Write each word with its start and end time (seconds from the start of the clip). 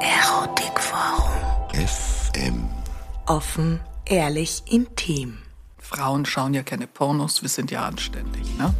Erotikforum. 0.00 1.30
FM. 1.72 2.68
Offen, 3.26 3.80
ehrlich, 4.04 4.62
intim. 4.66 5.38
Frauen 5.78 6.24
schauen 6.26 6.54
ja 6.54 6.62
keine 6.62 6.86
Pornos, 6.86 7.42
wir 7.42 7.48
sind 7.48 7.70
ja 7.70 7.84
anständig. 7.84 8.56
Ne? 8.58 8.72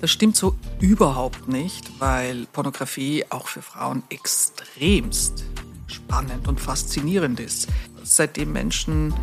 Das 0.00 0.10
stimmt 0.10 0.36
so 0.36 0.56
überhaupt 0.80 1.48
nicht, 1.48 1.98
weil 1.98 2.46
Pornografie 2.52 3.24
auch 3.30 3.48
für 3.48 3.62
Frauen 3.62 4.02
extremst 4.10 5.44
spannend 5.86 6.46
und 6.48 6.60
faszinierend 6.60 7.40
ist. 7.40 7.68
Seitdem 8.02 8.52
Menschen 8.52 9.14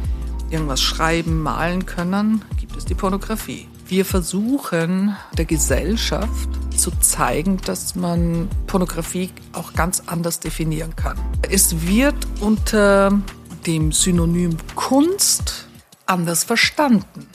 irgendwas 0.49 0.81
schreiben, 0.81 1.41
malen 1.41 1.85
können, 1.85 2.43
gibt 2.59 2.75
es 2.75 2.85
die 2.85 2.95
Pornografie. 2.95 3.67
Wir 3.87 4.05
versuchen 4.05 5.15
der 5.37 5.45
Gesellschaft 5.45 6.49
zu 6.81 6.91
zeigen, 6.99 7.57
dass 7.65 7.95
man 7.95 8.49
Pornografie 8.65 9.29
auch 9.53 9.73
ganz 9.73 10.03
anders 10.07 10.39
definieren 10.39 10.95
kann. 10.95 11.17
Es 11.49 11.87
wird 11.87 12.15
unter 12.39 13.11
dem 13.67 13.91
Synonym 13.91 14.57
Kunst 14.75 15.67
anders 16.07 16.43
verstanden. 16.43 17.27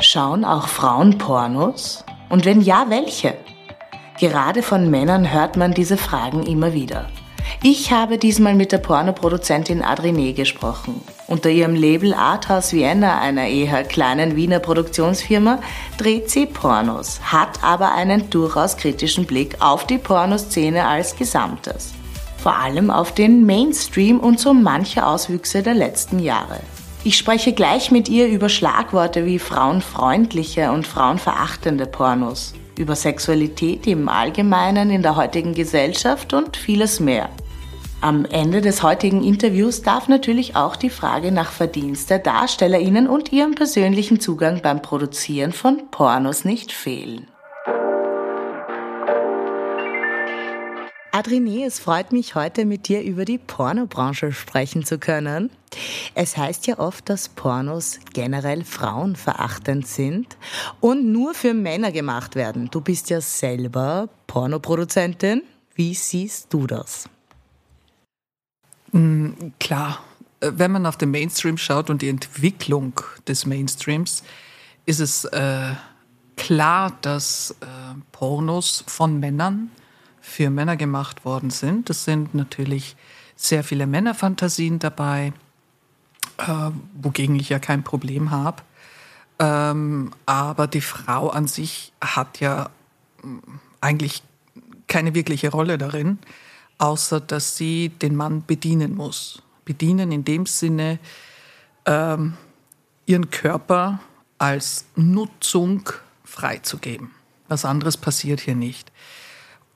Schauen 0.00 0.44
auch 0.44 0.68
Frauen 0.68 1.18
Pornos? 1.18 2.04
Und 2.28 2.44
wenn 2.44 2.60
ja, 2.60 2.86
welche? 2.88 3.34
Gerade 4.20 4.62
von 4.62 4.90
Männern 4.90 5.32
hört 5.32 5.56
man 5.56 5.74
diese 5.74 5.96
Fragen 5.96 6.44
immer 6.44 6.72
wieder. 6.72 7.08
Ich 7.62 7.92
habe 7.92 8.18
diesmal 8.18 8.54
mit 8.54 8.72
der 8.72 8.78
Pornoproduzentin 8.78 9.82
Adrine 9.82 10.32
gesprochen. 10.32 11.00
Unter 11.32 11.48
ihrem 11.48 11.74
Label 11.74 12.12
Arthouse 12.12 12.74
Vienna, 12.74 13.18
einer 13.18 13.48
eher 13.48 13.84
kleinen 13.84 14.36
Wiener 14.36 14.58
Produktionsfirma, 14.58 15.60
dreht 15.96 16.28
sie 16.28 16.44
Pornos, 16.44 17.20
hat 17.22 17.64
aber 17.64 17.94
einen 17.94 18.28
durchaus 18.28 18.76
kritischen 18.76 19.24
Blick 19.24 19.56
auf 19.58 19.86
die 19.86 19.96
Pornoszene 19.96 20.86
als 20.86 21.16
Gesamtes. 21.16 21.94
Vor 22.36 22.54
allem 22.54 22.90
auf 22.90 23.14
den 23.14 23.46
Mainstream 23.46 24.20
und 24.20 24.40
so 24.40 24.52
manche 24.52 25.06
Auswüchse 25.06 25.62
der 25.62 25.72
letzten 25.72 26.18
Jahre. 26.18 26.60
Ich 27.02 27.16
spreche 27.16 27.54
gleich 27.54 27.90
mit 27.90 28.10
ihr 28.10 28.28
über 28.28 28.50
Schlagworte 28.50 29.24
wie 29.24 29.38
frauenfreundliche 29.38 30.70
und 30.70 30.86
frauenverachtende 30.86 31.86
Pornos, 31.86 32.52
über 32.76 32.94
Sexualität 32.94 33.86
im 33.86 34.10
Allgemeinen 34.10 34.90
in 34.90 35.00
der 35.00 35.16
heutigen 35.16 35.54
Gesellschaft 35.54 36.34
und 36.34 36.58
vieles 36.58 37.00
mehr. 37.00 37.30
Am 38.02 38.24
Ende 38.24 38.60
des 38.62 38.82
heutigen 38.82 39.22
Interviews 39.22 39.82
darf 39.82 40.08
natürlich 40.08 40.56
auch 40.56 40.74
die 40.74 40.90
Frage 40.90 41.30
nach 41.30 41.52
Verdienst 41.52 42.10
der 42.10 42.18
DarstellerInnen 42.18 43.06
und 43.06 43.30
ihrem 43.30 43.54
persönlichen 43.54 44.18
Zugang 44.18 44.60
beim 44.60 44.82
Produzieren 44.82 45.52
von 45.52 45.88
Pornos 45.92 46.44
nicht 46.44 46.72
fehlen. 46.72 47.28
Adrine, 51.12 51.64
es 51.64 51.78
freut 51.78 52.10
mich 52.10 52.34
heute 52.34 52.64
mit 52.64 52.88
dir 52.88 53.02
über 53.02 53.24
die 53.24 53.38
Pornobranche 53.38 54.32
sprechen 54.32 54.84
zu 54.84 54.98
können. 54.98 55.50
Es 56.16 56.36
heißt 56.36 56.66
ja 56.66 56.80
oft, 56.80 57.08
dass 57.08 57.28
Pornos 57.28 58.00
generell 58.12 58.64
frauenverachtend 58.64 59.86
sind 59.86 60.36
und 60.80 61.12
nur 61.12 61.34
für 61.34 61.54
Männer 61.54 61.92
gemacht 61.92 62.34
werden. 62.34 62.68
Du 62.68 62.80
bist 62.80 63.10
ja 63.10 63.20
selber 63.20 64.08
Pornoproduzentin. 64.26 65.42
Wie 65.76 65.94
siehst 65.94 66.52
du 66.52 66.66
das? 66.66 67.08
Mm, 68.92 69.30
klar, 69.58 70.02
äh, 70.40 70.52
wenn 70.54 70.70
man 70.70 70.86
auf 70.86 70.96
den 70.96 71.10
Mainstream 71.10 71.58
schaut 71.58 71.90
und 71.90 72.02
die 72.02 72.08
Entwicklung 72.08 73.00
des 73.26 73.46
Mainstreams, 73.46 74.22
ist 74.84 75.00
es 75.00 75.24
äh, 75.24 75.72
klar, 76.36 76.96
dass 77.00 77.56
äh, 77.60 77.66
Pornos 78.12 78.84
von 78.86 79.18
Männern 79.18 79.70
für 80.20 80.50
Männer 80.50 80.76
gemacht 80.76 81.24
worden 81.24 81.50
sind. 81.50 81.90
Es 81.90 82.04
sind 82.04 82.34
natürlich 82.34 82.96
sehr 83.34 83.64
viele 83.64 83.86
Männerfantasien 83.86 84.78
dabei, 84.78 85.32
äh, 86.38 86.70
wogegen 86.94 87.36
ich 87.36 87.48
ja 87.48 87.58
kein 87.58 87.82
Problem 87.82 88.30
habe. 88.30 88.62
Ähm, 89.38 90.12
aber 90.26 90.66
die 90.66 90.80
Frau 90.80 91.30
an 91.30 91.46
sich 91.46 91.92
hat 92.00 92.40
ja 92.40 92.70
mm, 93.22 93.38
eigentlich 93.80 94.22
keine 94.86 95.14
wirkliche 95.14 95.50
Rolle 95.50 95.78
darin 95.78 96.18
außer 96.82 97.20
dass 97.20 97.56
sie 97.56 97.90
den 97.90 98.16
Mann 98.16 98.44
bedienen 98.44 98.96
muss. 98.96 99.40
Bedienen 99.64 100.10
in 100.10 100.24
dem 100.24 100.46
Sinne, 100.46 100.98
ähm, 101.86 102.34
ihren 103.06 103.30
Körper 103.30 104.00
als 104.38 104.84
Nutzung 104.96 105.88
freizugeben. 106.24 107.12
Was 107.46 107.64
anderes 107.64 107.96
passiert 107.96 108.40
hier 108.40 108.56
nicht. 108.56 108.90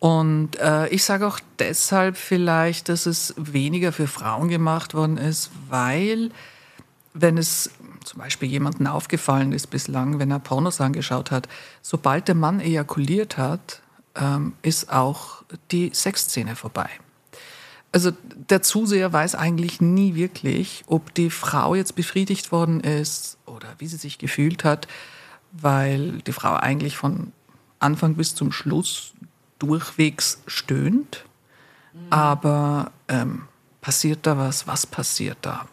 Und 0.00 0.56
äh, 0.58 0.88
ich 0.88 1.04
sage 1.04 1.28
auch 1.28 1.38
deshalb 1.60 2.16
vielleicht, 2.16 2.88
dass 2.88 3.06
es 3.06 3.34
weniger 3.36 3.92
für 3.92 4.08
Frauen 4.08 4.48
gemacht 4.48 4.92
worden 4.92 5.16
ist, 5.16 5.50
weil 5.68 6.30
wenn 7.14 7.38
es 7.38 7.70
zum 8.02 8.18
Beispiel 8.18 8.48
jemandem 8.48 8.88
aufgefallen 8.88 9.52
ist 9.52 9.68
bislang, 9.68 10.18
wenn 10.18 10.32
er 10.32 10.40
Pornos 10.40 10.80
angeschaut 10.80 11.30
hat, 11.30 11.48
sobald 11.82 12.26
der 12.26 12.34
Mann 12.34 12.58
ejakuliert 12.58 13.38
hat, 13.38 13.80
ähm, 14.16 14.54
ist 14.62 14.92
auch 14.92 15.42
die 15.70 15.90
Sexszene 15.92 16.56
vorbei. 16.56 16.88
Also 17.92 18.12
der 18.50 18.62
Zuseher 18.62 19.12
weiß 19.12 19.34
eigentlich 19.34 19.80
nie 19.80 20.14
wirklich, 20.14 20.84
ob 20.86 21.14
die 21.14 21.30
Frau 21.30 21.74
jetzt 21.74 21.94
befriedigt 21.94 22.52
worden 22.52 22.80
ist 22.80 23.38
oder 23.46 23.68
wie 23.78 23.86
sie 23.86 23.96
sich 23.96 24.18
gefühlt 24.18 24.64
hat, 24.64 24.86
weil 25.52 26.18
die 26.26 26.32
Frau 26.32 26.54
eigentlich 26.54 26.96
von 26.96 27.32
Anfang 27.78 28.14
bis 28.14 28.34
zum 28.34 28.52
Schluss 28.52 29.14
durchwegs 29.58 30.42
stöhnt. 30.46 31.24
Mhm. 31.94 32.12
Aber 32.12 32.92
ähm, 33.08 33.42
passiert 33.80 34.20
da 34.26 34.36
was? 34.36 34.66
Was 34.66 34.86
passiert 34.86 35.38
da? 35.42 35.66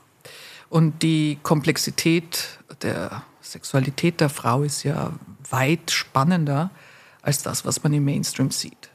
Und 0.70 1.04
die 1.04 1.40
Komplexität 1.44 2.60
der 2.82 3.24
Sexualität 3.42 4.22
der 4.22 4.30
Frau 4.30 4.64
ist 4.64 4.84
ja 4.84 5.12
weit 5.50 5.92
spannender 5.92 6.72
als 7.24 7.42
das, 7.42 7.66
was 7.66 7.82
man 7.84 7.94
im 7.94 8.06
Mainstream 8.06 8.52
sieht. 8.52 8.90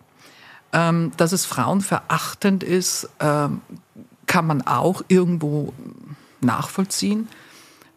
Ähm, 0.73 1.13
dass 1.17 1.33
es 1.33 1.47
frauenverachtend 1.47 2.63
ist, 2.63 3.09
ähm, 3.19 3.63
kann 4.27 4.47
man 4.47 4.63
auch 4.63 5.03
irgendwo 5.09 5.73
nachvollziehen. 6.41 7.29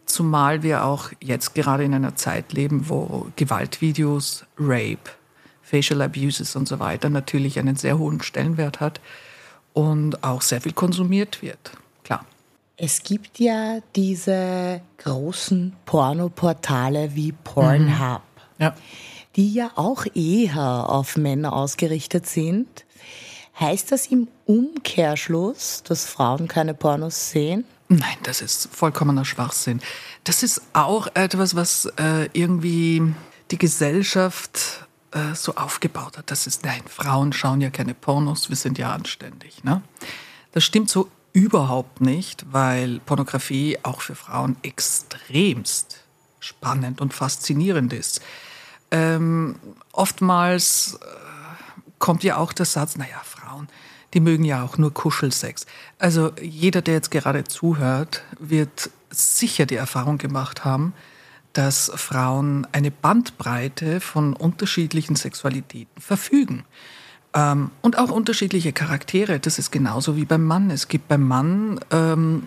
Zumal 0.06 0.62
wir 0.62 0.84
auch 0.84 1.10
jetzt 1.20 1.54
gerade 1.54 1.84
in 1.84 1.94
einer 1.94 2.16
Zeit 2.16 2.52
leben, 2.52 2.88
wo 2.88 3.28
Gewaltvideos, 3.36 4.46
Rape, 4.58 5.10
Facial 5.62 6.02
Abuses 6.02 6.56
und 6.56 6.66
so 6.66 6.80
weiter 6.80 7.10
natürlich 7.10 7.58
einen 7.58 7.76
sehr 7.76 7.98
hohen 7.98 8.22
Stellenwert 8.22 8.80
hat 8.80 9.00
und 9.74 10.24
auch 10.24 10.42
sehr 10.42 10.62
viel 10.62 10.72
konsumiert 10.72 11.42
wird. 11.42 11.72
Klar. 12.04 12.24
Es 12.78 13.02
gibt 13.02 13.38
ja 13.38 13.78
diese 13.94 14.80
großen 14.98 15.74
Pornoportale 15.84 17.14
wie 17.14 17.32
Pornhub. 17.32 18.22
Mhm. 18.56 18.64
Ja 18.64 18.74
die 19.36 19.52
ja 19.52 19.72
auch 19.76 20.04
eher 20.14 20.88
auf 20.88 21.16
Männer 21.16 21.52
ausgerichtet 21.52 22.26
sind. 22.26 22.84
Heißt 23.58 23.92
das 23.92 24.06
im 24.06 24.28
Umkehrschluss, 24.46 25.82
dass 25.84 26.06
Frauen 26.06 26.48
keine 26.48 26.74
Pornos 26.74 27.30
sehen? 27.30 27.64
Nein, 27.88 28.16
das 28.22 28.40
ist 28.40 28.68
vollkommener 28.72 29.24
Schwachsinn. 29.24 29.80
Das 30.24 30.42
ist 30.42 30.62
auch 30.72 31.08
etwas, 31.14 31.54
was 31.54 31.86
äh, 31.98 32.28
irgendwie 32.32 33.14
die 33.50 33.58
Gesellschaft 33.58 34.86
äh, 35.10 35.34
so 35.34 35.56
aufgebaut 35.56 36.16
hat. 36.16 36.30
Das 36.30 36.46
ist, 36.46 36.64
nein, 36.64 36.82
Frauen 36.86 37.34
schauen 37.34 37.60
ja 37.60 37.68
keine 37.68 37.92
Pornos, 37.92 38.48
wir 38.48 38.56
sind 38.56 38.78
ja 38.78 38.92
anständig. 38.92 39.62
Ne? 39.62 39.82
Das 40.52 40.64
stimmt 40.64 40.88
so 40.88 41.10
überhaupt 41.34 42.00
nicht, 42.00 42.46
weil 42.50 43.00
Pornografie 43.00 43.78
auch 43.82 44.00
für 44.00 44.14
Frauen 44.14 44.56
extremst 44.62 46.00
spannend 46.40 47.00
und 47.00 47.12
faszinierend 47.12 47.92
ist. 47.92 48.20
Ähm, 48.92 49.56
oftmals 49.92 50.98
äh, 51.00 51.06
kommt 51.98 52.22
ja 52.22 52.36
auch 52.36 52.52
der 52.52 52.66
Satz, 52.66 52.96
naja, 52.96 53.20
Frauen, 53.24 53.68
die 54.12 54.20
mögen 54.20 54.44
ja 54.44 54.62
auch 54.62 54.76
nur 54.76 54.92
Kuschelsex. 54.92 55.64
Also 55.98 56.32
jeder, 56.40 56.82
der 56.82 56.94
jetzt 56.94 57.10
gerade 57.10 57.44
zuhört, 57.44 58.22
wird 58.38 58.90
sicher 59.10 59.64
die 59.64 59.76
Erfahrung 59.76 60.18
gemacht 60.18 60.66
haben, 60.66 60.92
dass 61.54 61.90
Frauen 61.94 62.66
eine 62.72 62.90
Bandbreite 62.90 64.00
von 64.00 64.34
unterschiedlichen 64.34 65.16
Sexualitäten 65.16 66.00
verfügen. 66.00 66.64
Ähm, 67.34 67.70
und 67.80 67.98
auch 67.98 68.10
unterschiedliche 68.10 68.74
Charaktere. 68.74 69.40
Das 69.40 69.58
ist 69.58 69.70
genauso 69.70 70.16
wie 70.16 70.26
beim 70.26 70.44
Mann. 70.44 70.70
Es 70.70 70.88
gibt 70.88 71.08
beim 71.08 71.26
Mann 71.26 71.80
ähm, 71.90 72.44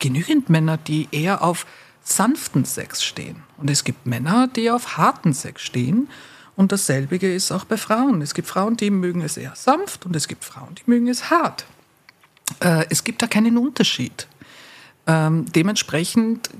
genügend 0.00 0.50
Männer, 0.50 0.76
die 0.76 1.08
eher 1.12 1.42
auf 1.42 1.66
sanften 2.08 2.64
Sex 2.64 3.02
stehen. 3.02 3.42
Und 3.56 3.70
es 3.70 3.84
gibt 3.84 4.06
Männer, 4.06 4.48
die 4.48 4.70
auf 4.70 4.96
harten 4.96 5.34
Sex 5.34 5.62
stehen. 5.62 6.08
Und 6.56 6.72
dasselbige 6.72 7.32
ist 7.32 7.52
auch 7.52 7.64
bei 7.64 7.76
Frauen. 7.76 8.22
Es 8.22 8.34
gibt 8.34 8.48
Frauen, 8.48 8.76
die 8.76 8.90
mögen 8.90 9.20
es 9.20 9.36
eher 9.36 9.54
sanft 9.54 10.06
und 10.06 10.16
es 10.16 10.26
gibt 10.26 10.44
Frauen, 10.44 10.74
die 10.74 10.82
mögen 10.86 11.08
es 11.08 11.30
hart. 11.30 11.66
Äh, 12.60 12.86
es 12.90 13.04
gibt 13.04 13.22
da 13.22 13.26
keinen 13.26 13.58
Unterschied. 13.58 14.26
Ähm, 15.06 15.46
dementsprechend 15.52 16.50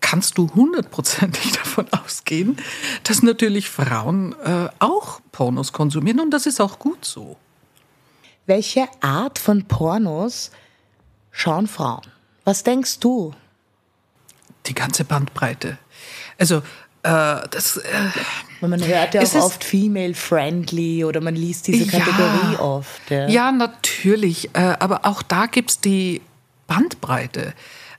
kannst 0.00 0.36
du 0.36 0.52
hundertprozentig 0.54 1.52
davon 1.64 1.86
ausgehen, 1.92 2.56
dass 3.04 3.22
natürlich 3.22 3.68
Frauen 3.68 4.34
äh, 4.44 4.68
auch 4.80 5.20
Pornos 5.32 5.72
konsumieren 5.72 6.20
und 6.20 6.30
das 6.30 6.46
ist 6.46 6.60
auch 6.60 6.78
gut 6.78 7.04
so. 7.04 7.36
Welche 8.46 8.86
Art 9.00 9.38
von 9.38 9.64
Pornos 9.64 10.50
schauen 11.30 11.66
Frauen? 11.66 12.02
Was 12.44 12.62
denkst 12.62 12.98
du? 13.00 13.32
Die 14.66 14.74
ganze 14.74 15.04
Bandbreite. 15.04 15.78
Also 16.38 16.62
äh, 17.04 17.48
das. 17.50 17.76
Äh, 17.76 17.82
man 18.60 18.84
hört 18.84 19.14
ja 19.14 19.22
auch 19.22 19.34
oft 19.34 19.62
female-friendly 19.62 21.04
oder 21.04 21.20
man 21.20 21.36
liest 21.36 21.66
diese 21.66 21.86
Kategorie 21.86 22.54
ja, 22.54 22.60
oft. 22.60 23.10
Ja, 23.10 23.28
ja 23.28 23.52
natürlich. 23.52 24.50
Äh, 24.54 24.76
aber 24.78 25.04
auch 25.04 25.22
da 25.22 25.46
gibt 25.46 25.70
es 25.70 25.80
die 25.80 26.22
Bandbreite. 26.66 27.52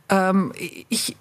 Ähm, 0.10 0.52
ich, 0.90 1.16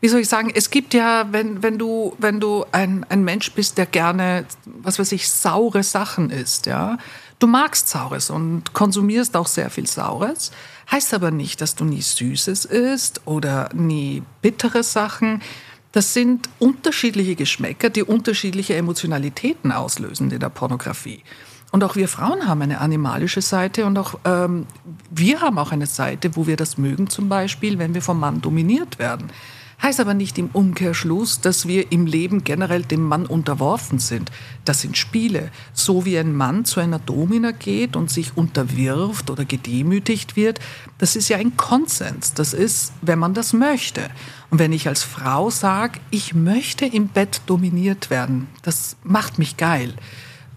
wie 0.00 0.08
soll 0.08 0.20
ich 0.20 0.28
sagen, 0.28 0.52
es 0.54 0.70
gibt 0.70 0.92
ja, 0.92 1.28
wenn, 1.30 1.62
wenn 1.62 1.78
du, 1.78 2.14
wenn 2.18 2.40
du 2.40 2.66
ein, 2.72 3.06
ein 3.08 3.24
Mensch 3.24 3.52
bist, 3.52 3.78
der 3.78 3.86
gerne, 3.86 4.44
was 4.66 4.98
weiß 4.98 5.12
ich, 5.12 5.30
saure 5.30 5.82
Sachen 5.82 6.30
isst, 6.30 6.66
ja, 6.66 6.98
du 7.40 7.46
magst 7.48 7.88
Saures 7.88 8.30
und 8.30 8.72
konsumierst 8.72 9.36
auch 9.36 9.48
sehr 9.48 9.70
viel 9.70 9.88
Saures, 9.88 10.52
heißt 10.90 11.12
aber 11.14 11.32
nicht, 11.32 11.60
dass 11.60 11.74
du 11.74 11.84
nie 11.84 12.02
Süßes 12.02 12.66
isst 12.66 13.22
oder 13.26 13.70
nie 13.74 14.22
bittere 14.42 14.84
Sachen. 14.84 15.42
Das 15.90 16.14
sind 16.14 16.48
unterschiedliche 16.60 17.34
Geschmäcker, 17.34 17.90
die 17.90 18.04
unterschiedliche 18.04 18.76
Emotionalitäten 18.76 19.72
auslösen 19.72 20.30
in 20.30 20.38
der 20.38 20.50
Pornografie. 20.50 21.24
Und 21.72 21.84
auch 21.84 21.96
wir 21.96 22.08
Frauen 22.08 22.46
haben 22.46 22.62
eine 22.62 22.80
animalische 22.80 23.42
Seite 23.42 23.86
und 23.86 23.96
auch 23.96 24.18
ähm, 24.24 24.66
wir 25.10 25.40
haben 25.40 25.58
auch 25.58 25.72
eine 25.72 25.86
Seite, 25.86 26.36
wo 26.36 26.46
wir 26.46 26.56
das 26.56 26.78
mögen, 26.78 27.08
zum 27.08 27.28
Beispiel, 27.28 27.78
wenn 27.78 27.94
wir 27.94 28.02
vom 28.02 28.18
Mann 28.18 28.40
dominiert 28.40 28.98
werden. 28.98 29.30
Heißt 29.82 30.00
aber 30.00 30.14
nicht 30.14 30.36
im 30.38 30.50
Umkehrschluss, 30.52 31.40
dass 31.40 31.66
wir 31.66 31.90
im 31.90 32.06
Leben 32.06 32.44
generell 32.44 32.82
dem 32.82 33.02
Mann 33.02 33.24
unterworfen 33.24 33.98
sind. 33.98 34.30
Das 34.64 34.82
sind 34.82 34.98
Spiele. 34.98 35.50
So 35.72 36.04
wie 36.04 36.18
ein 36.18 36.34
Mann 36.34 36.64
zu 36.64 36.80
einer 36.80 36.98
Domina 36.98 37.52
geht 37.52 37.96
und 37.96 38.10
sich 38.10 38.36
unterwirft 38.36 39.30
oder 39.30 39.44
gedemütigt 39.44 40.36
wird, 40.36 40.60
das 40.98 41.16
ist 41.16 41.28
ja 41.30 41.38
ein 41.38 41.56
Konsens. 41.56 42.34
Das 42.34 42.52
ist, 42.52 42.92
wenn 43.00 43.18
man 43.18 43.32
das 43.32 43.54
möchte. 43.54 44.02
Und 44.50 44.58
wenn 44.58 44.72
ich 44.72 44.86
als 44.86 45.02
Frau 45.02 45.48
sage, 45.48 46.00
ich 46.10 46.34
möchte 46.34 46.84
im 46.84 47.08
Bett 47.08 47.40
dominiert 47.46 48.10
werden, 48.10 48.48
das 48.62 48.96
macht 49.02 49.38
mich 49.38 49.56
geil 49.56 49.94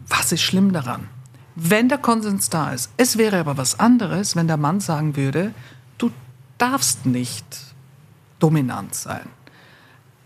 was 0.08 0.32
ist 0.32 0.42
schlimm 0.42 0.74
daran? 0.74 1.08
Wenn 1.56 1.90
der 1.90 1.98
Konsens 1.98 2.50
da 2.50 2.72
ist. 2.72 2.92
Es 2.98 3.18
wäre 3.18 3.40
aber 3.40 3.58
was 3.58 3.80
anderes, 3.80 4.36
wenn 4.36 4.48
der 4.48 4.58
Mann 4.58 4.80
sagen 4.80 5.16
würde, 5.16 5.54
du 5.98 6.12
darfst 6.58 7.06
nicht 7.06 7.46
dominant 8.44 8.94
sein. 8.94 9.28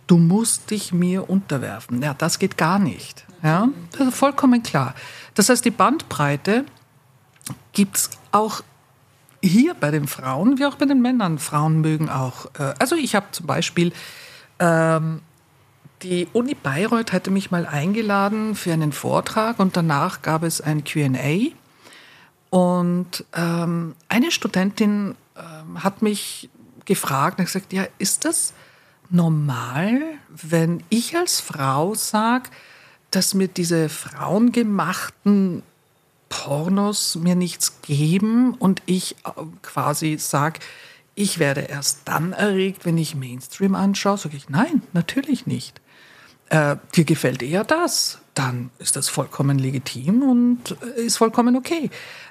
Du 0.07 0.17
musst 0.17 0.71
dich 0.71 0.91
mir 0.91 1.29
unterwerfen. 1.29 2.01
Ja, 2.01 2.15
das 2.15 2.39
geht 2.39 2.57
gar 2.57 2.79
nicht. 2.79 3.25
Ja, 3.43 3.69
vollkommen 4.09 4.63
klar. 4.63 4.95
Das 5.35 5.49
heißt, 5.49 5.63
die 5.63 5.71
Bandbreite 5.71 6.65
gibt 7.73 7.97
es 7.97 8.09
auch 8.31 8.61
hier 9.43 9.75
bei 9.75 9.91
den 9.91 10.07
Frauen 10.07 10.57
wie 10.57 10.65
auch 10.65 10.75
bei 10.75 10.85
den 10.85 11.01
Männern. 11.01 11.37
Frauen 11.37 11.81
mögen 11.81 12.09
auch. 12.09 12.47
Äh, 12.57 12.73
also 12.79 12.95
ich 12.95 13.13
habe 13.13 13.27
zum 13.31 13.45
Beispiel 13.45 13.93
ähm, 14.59 15.21
die 16.01 16.27
Uni 16.33 16.55
Bayreuth 16.55 17.13
hatte 17.13 17.31
mich 17.31 17.51
mal 17.51 17.65
eingeladen 17.65 18.55
für 18.55 18.73
einen 18.73 18.91
Vortrag 18.91 19.59
und 19.59 19.77
danach 19.77 20.21
gab 20.21 20.43
es 20.43 20.61
ein 20.61 20.83
QA. 20.83 21.51
Und 22.49 23.25
ähm, 23.35 23.95
eine 24.07 24.31
Studentin 24.31 25.15
ähm, 25.35 25.83
hat 25.83 26.01
mich 26.01 26.49
gefragt 26.87 27.37
und 27.37 27.45
gesagt, 27.45 27.71
ja, 27.71 27.85
ist 27.99 28.25
das 28.25 28.53
normal, 29.11 30.01
wenn 30.29 30.83
ich 30.89 31.15
als 31.15 31.39
Frau 31.39 31.93
sage, 31.93 32.49
dass 33.11 33.35
mir 33.35 33.47
diese 33.47 33.89
frauengemachten 33.89 35.61
Pornos 36.29 37.15
mir 37.15 37.35
nichts 37.35 37.81
geben 37.81 38.53
und 38.55 38.81
ich 38.85 39.15
äh, 39.25 39.31
quasi 39.61 40.17
sage, 40.17 40.59
ich 41.15 41.39
werde 41.39 41.61
erst 41.61 42.01
dann 42.05 42.33
erregt, 42.33 42.85
wenn 42.85 42.97
ich 42.97 43.15
Mainstream 43.15 43.75
anschaue, 43.75 44.17
sage 44.17 44.37
ich, 44.37 44.49
nein, 44.49 44.83
natürlich 44.93 45.47
nicht. 45.47 45.81
Äh, 46.49 46.75
dir 46.95 47.05
gefällt 47.05 47.41
eher 47.41 47.63
das, 47.63 48.19
dann 48.37 48.69
ist 48.77 48.95
das 48.95 49.09
vollkommen 49.09 49.57
legitim 49.57 50.21
und 50.21 50.77
äh, 50.97 51.01
ist 51.01 51.17
vollkommen 51.17 51.55
okay. 51.55 51.89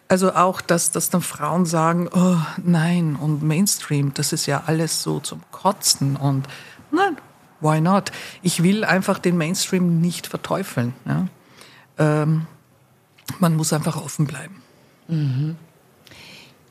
Also 0.08 0.34
auch, 0.34 0.60
dass, 0.60 0.92
dass 0.92 1.10
dann 1.10 1.22
Frauen 1.22 1.66
sagen, 1.66 2.08
oh 2.12 2.36
nein, 2.62 3.16
und 3.16 3.42
Mainstream, 3.42 4.14
das 4.14 4.32
ist 4.32 4.46
ja 4.46 4.62
alles 4.66 5.02
so 5.02 5.18
zum 5.18 5.42
Kotzen 5.50 6.16
und 6.16 6.46
nein, 6.92 7.16
why 7.60 7.80
not? 7.80 8.12
Ich 8.42 8.62
will 8.62 8.84
einfach 8.84 9.18
den 9.18 9.36
Mainstream 9.36 10.00
nicht 10.00 10.28
verteufeln. 10.28 10.94
Ja? 11.06 11.26
Ähm, 11.98 12.46
man 13.40 13.56
muss 13.56 13.72
einfach 13.72 13.96
offen 13.96 14.26
bleiben. 14.26 14.62
Mhm. 15.08 15.56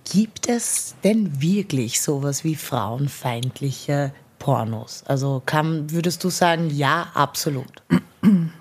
Gibt 0.09 0.47
es 0.47 0.95
denn 1.03 1.41
wirklich 1.41 1.99
sowas 1.99 2.43
wie 2.43 2.55
frauenfeindliche 2.55 4.13
Pornos? 4.39 5.03
Also 5.07 5.41
kann, 5.45 5.91
würdest 5.91 6.23
du 6.23 6.29
sagen, 6.29 6.69
ja, 6.69 7.07
absolut? 7.13 7.83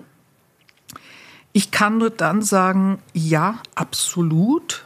Ich 1.57 1.71
kann 1.71 1.99
nur 1.99 2.09
dann 2.09 2.41
sagen, 2.41 3.01
ja, 3.13 3.59
absolut, 3.75 4.85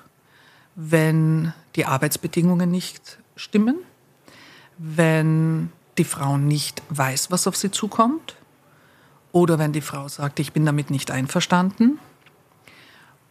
wenn 0.75 1.51
die 1.75 1.87
Arbeitsbedingungen 1.87 2.69
nicht 2.69 3.17
stimmen, 3.35 3.79
wenn 4.77 5.71
die 5.97 6.03
Frau 6.03 6.37
nicht 6.37 6.83
weiß, 6.89 7.31
was 7.31 7.47
auf 7.47 7.57
sie 7.57 7.71
zukommt, 7.71 8.35
oder 9.31 9.57
wenn 9.57 9.73
die 9.73 9.81
Frau 9.81 10.07
sagt, 10.09 10.39
ich 10.39 10.53
bin 10.53 10.63
damit 10.63 10.91
nicht 10.91 11.09
einverstanden, 11.09 11.97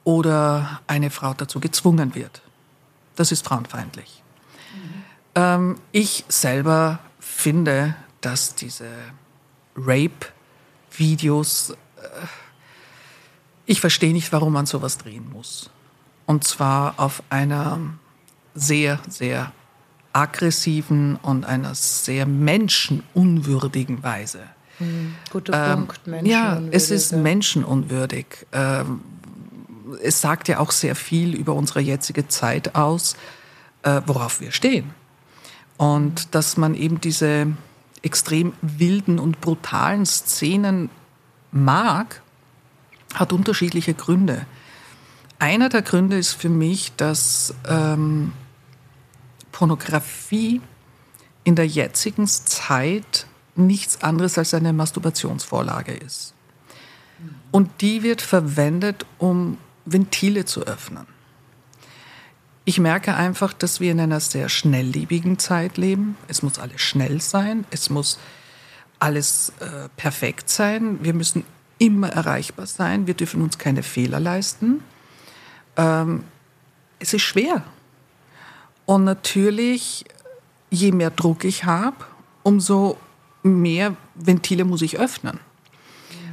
oder 0.03 0.81
eine 0.89 1.11
Frau 1.11 1.33
dazu 1.33 1.61
gezwungen 1.61 2.17
wird. 2.17 2.43
Das 3.15 3.31
ist 3.31 3.47
frauenfeindlich. 3.47 4.25
Mhm. 4.75 5.05
Ähm, 5.37 5.81
ich 5.93 6.25
selber 6.27 6.99
finde, 7.21 7.95
dass 8.21 8.57
diese 8.57 8.91
Rape-Videos, 9.77 11.71
äh, 11.71 11.77
ich 13.69 13.81
verstehe 13.83 14.15
nicht, 14.15 14.33
warum 14.33 14.55
man 14.55 14.65
sowas 14.65 14.97
drehen 14.97 15.31
muss. 15.31 15.71
Und 16.25 16.43
zwar 16.43 16.95
auf 16.97 17.23
einer 17.29 17.79
sehr, 18.55 18.99
sehr 19.09 19.53
aggressiven 20.15 21.17
und 21.17 21.45
einer 21.45 21.75
sehr 21.75 22.25
menschenunwürdigen 22.25 24.03
Weise. 24.03 24.41
Hm, 24.79 25.15
guter 25.31 25.73
ähm, 25.73 25.87
Punkt, 25.87 26.27
Ja, 26.27 26.63
es 26.71 26.91
ist 26.91 27.13
menschenunwürdig. 27.13 28.47
Ähm, 28.53 29.03
es 30.03 30.23
sagt 30.23 30.49
ja 30.49 30.61
auch 30.61 30.71
sehr 30.71 30.97
viel 30.97 31.35
über 31.35 31.53
unsere 31.53 31.81
jetzige 31.81 32.27
Zeit 32.27 32.75
aus, 32.75 33.17
äh, 33.83 34.01
worauf 34.07 34.41
wir 34.41 34.53
stehen. 34.53 34.95
Und 35.77 36.35
dass 36.35 36.57
man 36.57 36.75
eben 36.75 37.03
diese 37.03 37.49
extrem 38.01 38.55
wilden 38.63 39.19
und 39.19 39.43
brutalen 39.43 40.07
Szenen 40.07 40.89
mag, 41.53 42.23
hat 43.15 43.33
unterschiedliche 43.33 43.95
Gründe. 43.95 44.47
Einer 45.39 45.69
der 45.69 45.83
Gründe 45.83 46.19
ist 46.19 46.33
für 46.33 46.49
mich, 46.49 46.93
dass 46.97 47.55
ähm, 47.67 48.33
Pornografie 49.53 50.61
in 51.45 51.55
der 51.55 51.67
jetzigen 51.67 52.27
Zeit 52.27 53.27
nichts 53.55 54.03
anderes 54.03 54.39
als 54.39 54.55
eine 54.55 54.73
Masturbationsvorlage 54.73 55.93
ist. 55.93 56.35
Und 57.51 57.81
die 57.81 58.03
wird 58.03 58.21
verwendet, 58.21 59.07
um 59.19 59.59
Ventile 59.85 60.45
zu 60.45 60.63
öffnen. 60.63 61.07
Ich 62.65 62.79
merke 62.79 63.15
einfach, 63.15 63.55
dass 63.55 63.81
wir 63.81 63.91
in 63.91 64.01
einer 64.01 64.21
sehr 64.21 64.49
schnelllebigen 64.49 65.39
Zeit 65.39 65.79
leben. 65.79 66.17
Es 66.29 66.43
muss 66.43 66.59
alles 66.59 66.83
schnell 66.83 67.21
sein, 67.21 67.65
es 67.71 67.89
muss 67.89 68.19
alles 68.99 69.53
äh, 69.61 69.89
perfekt 69.97 70.51
sein. 70.51 71.03
Wir 71.03 71.15
müssen 71.15 71.45
immer 71.79 72.09
erreichbar 72.11 72.67
sein. 72.67 73.07
Wir 73.07 73.15
dürfen 73.15 73.43
uns 73.43 73.59
keine 73.59 73.83
Fehler 73.83 74.21
leisten. 74.21 74.83
Ähm, 75.77 76.25
es 76.99 77.15
ist 77.15 77.23
schwer. 77.23 77.63
Und 78.87 79.05
natürlich, 79.05 80.05
je 80.71 80.93
mehr 80.93 81.11
Druck 81.11 81.45
ich 81.45 81.65
habe, 81.65 81.97
umso 82.43 82.99
mehr 83.43 83.97
Ventile 84.15 84.65
muss 84.65 84.83
ich 84.83 84.99
öffnen. 84.99 85.39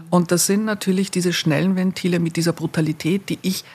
Und 0.09 0.31
das 0.31 0.45
sind 0.45 0.65
natürlich 0.65 1.11
diese 1.11 1.33
schnellen 1.33 1.75
Ventile 1.75 2.19
mit 2.19 2.37
dieser 2.37 2.53
Brutalität, 2.53 3.29
die 3.29 3.39
ich 3.41 3.65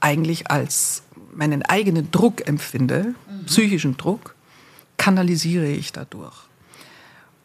eigentlich 0.00 0.50
als 0.50 1.02
meinen 1.34 1.62
eigenen 1.62 2.10
Druck 2.10 2.46
empfinde, 2.46 3.14
mhm. 3.30 3.44
psychischen 3.46 3.96
Druck, 3.96 4.34
kanalisiere 4.96 5.66
ich 5.66 5.92
dadurch. 5.92 6.47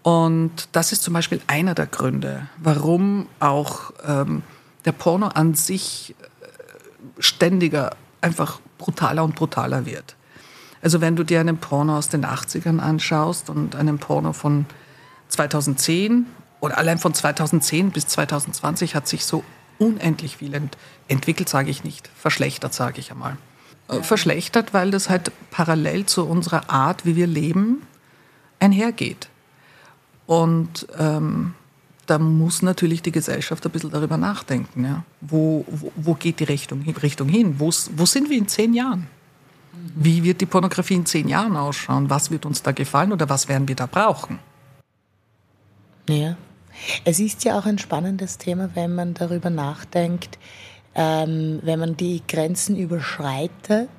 Und 0.03 0.67
das 0.74 0.91
ist 0.91 1.01
zum 1.01 1.13
Beispiel 1.13 1.41
einer 1.48 1.74
der 1.74 1.88
Gründe, 1.88 2.48
warum 2.57 3.27
auch 3.39 3.93
ähm, 4.05 4.43
der 4.86 4.91
Porno 4.91 5.27
an 5.27 5.55
sich 5.55 6.13
äh, 6.19 7.22
ständiger, 7.22 7.95
einfach 8.22 8.60
brutaler 8.77 9.24
und 9.24 9.36
brutaler 9.36 9.86
wird. 9.86 10.15
Also 10.81 11.00
wenn 11.00 11.15
du 11.15 11.24
dir 11.24 11.39
einen 11.39 11.57
Porno 11.57 11.98
aus 11.98 12.10
den 12.10 12.25
80ern 12.25 12.79
anschaust 12.79 13.50
und 13.50 13.75
einen 13.75 13.98
Porno 13.98 14.33
von 14.33 14.65
2010 15.29 16.25
oder 16.60 16.77
allein 16.77 16.98
von 16.98 17.13
2010 17.13 17.91
bis 17.91 18.07
2020 18.07 18.93
hat 18.95 19.07
sich 19.07 19.25
so 19.25 19.43
unendlich 19.79 20.38
viel 20.38 20.53
ent 20.53 20.77
entwickelt, 21.07 21.48
sage 21.48 21.69
ich 21.69 21.86
nicht, 21.86 22.10
verschlechtert, 22.15 22.74
sage 22.74 23.00
ich 23.00 23.12
einmal. 23.12 23.38
Äh, 23.88 24.01
verschlechtert, 24.01 24.74
weil 24.74 24.91
das 24.91 25.10
halt 25.10 25.31
parallel 25.51 26.05
zu 26.05 26.25
unserer 26.25 26.69
Art, 26.69 27.05
wie 27.05 27.15
wir 27.15 27.27
leben, 27.27 27.81
einhergeht. 28.60 29.29
Und 30.25 30.87
ähm, 30.97 31.53
da 32.05 32.19
muss 32.19 32.61
natürlich 32.61 33.01
die 33.01 33.11
Gesellschaft 33.11 33.65
ein 33.65 33.71
bisschen 33.71 33.91
darüber 33.91 34.17
nachdenken. 34.17 34.83
Ja? 34.83 35.03
Wo, 35.21 35.65
wo, 35.69 35.91
wo 35.95 36.13
geht 36.13 36.39
die 36.39 36.45
Richtung, 36.45 36.81
Richtung 36.81 37.29
hin? 37.29 37.55
Wo, 37.59 37.71
wo 37.95 38.05
sind 38.05 38.29
wir 38.29 38.37
in 38.37 38.47
zehn 38.47 38.73
Jahren? 38.73 39.07
Wie 39.95 40.23
wird 40.23 40.41
die 40.41 40.45
Pornografie 40.45 40.95
in 40.95 41.05
zehn 41.05 41.27
Jahren 41.27 41.55
ausschauen? 41.55 42.09
Was 42.09 42.31
wird 42.31 42.45
uns 42.45 42.61
da 42.61 42.71
gefallen 42.71 43.11
oder 43.11 43.27
was 43.29 43.47
werden 43.47 43.67
wir 43.67 43.75
da 43.75 43.85
brauchen? 43.85 44.39
Ja. 46.09 46.35
Es 47.05 47.19
ist 47.19 47.43
ja 47.43 47.57
auch 47.57 47.65
ein 47.65 47.77
spannendes 47.77 48.37
Thema, 48.37 48.69
wenn 48.73 48.95
man 48.95 49.13
darüber 49.13 49.49
nachdenkt, 49.49 50.37
ähm, 50.95 51.59
wenn 51.63 51.79
man 51.79 51.97
die 51.97 52.21
Grenzen 52.27 52.75
überschreitet, 52.75 53.89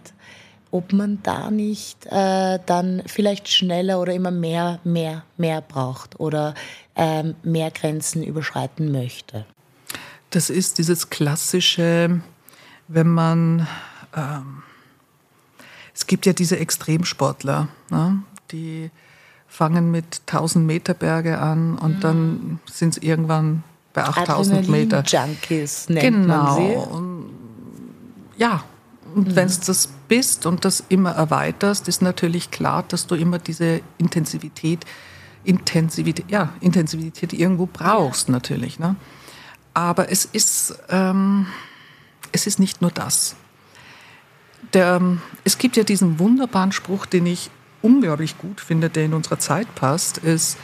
ob 0.75 0.93
man 0.93 1.21
da 1.23 1.53
nicht 1.53 2.05
äh, 2.07 2.59
dann 2.67 3.05
vielleicht 3.07 3.49
schneller 3.49 4.01
oder 4.01 4.13
immer 4.13 4.33
mehr, 4.33 4.81
mehr, 4.83 5.23
mehr 5.37 5.61
braucht 5.61 6.19
oder 6.19 6.55
ähm, 6.97 7.37
mehr 7.45 7.71
Grenzen 7.71 8.25
überschreiten 8.25 8.91
möchte. 8.91 9.47
Das 10.31 10.51
ist 10.51 10.79
dieses 10.79 11.11
klassische, 11.11 12.21
wenn 12.89 13.07
man, 13.07 13.69
ähm, 14.17 14.65
es 15.95 16.09
gibt 16.09 16.27
ja 16.27 16.33
diese 16.33 16.59
Extremsportler, 16.59 17.69
ne, 17.91 18.25
die 18.51 18.91
fangen 19.47 19.93
mit 19.93 20.23
1000 20.27 20.67
Meter 20.67 20.95
Berge 20.95 21.39
an 21.39 21.79
und 21.79 21.99
mhm. 21.99 22.01
dann 22.01 22.61
sind 22.69 22.97
es 22.97 23.03
irgendwann 23.05 23.63
bei 23.93 24.03
8000 24.03 24.69
Meter. 24.69 25.05
Junkies 25.07 25.89
nennt 25.89 26.03
genau. 26.03 26.43
man 26.43 26.57
sie. 26.57 26.75
Und, 26.75 27.31
ja, 28.37 28.65
und 29.15 29.29
mhm. 29.29 29.37
wenn 29.37 29.47
du 29.47 29.55
das 29.65 29.89
bist 30.09 30.47
und 30.47 30.65
das 30.65 30.85
immer 30.89 31.13
erweiterst, 31.13 31.89
ist 31.89 32.03
natürlich 32.03 32.51
klar, 32.51 32.85
dass 32.89 33.07
du 33.07 33.15
immer 33.15 33.39
diese 33.39 33.81
Intensivität, 33.99 34.85
Intensivität, 35.45 36.31
ja, 36.31 36.53
Intensivität 36.61 37.33
irgendwo 37.33 37.67
brauchst 37.67 38.29
natürlich. 38.29 38.79
Ne? 38.79 38.97
Aber 39.75 40.11
es 40.11 40.25
ist, 40.25 40.79
ähm, 40.89 41.47
es 42.33 42.47
ist 42.47 42.59
nicht 42.59 42.81
nur 42.81 42.91
das. 42.91 43.37
Der, 44.73 45.01
es 45.45 45.59
gibt 45.59 45.77
ja 45.77 45.85
diesen 45.85 46.19
wunderbaren 46.19 46.73
Spruch, 46.73 47.07
den 47.07 47.27
ich 47.27 47.51
unglaublich 47.83 48.39
gut 48.39 48.61
finde, 48.61 48.89
der 48.89 49.05
in 49.05 49.15
unserer 49.15 49.39
Zeit 49.39 49.73
passt, 49.75 50.19
ist 50.19 50.57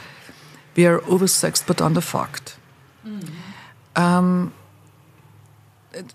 We 0.75 0.87
are 0.87 1.01
oversexed 1.07 1.65
but 1.67 1.81
underfucked. 1.81 2.57
Mhm. 3.03 3.19
Ähm, 3.95 4.51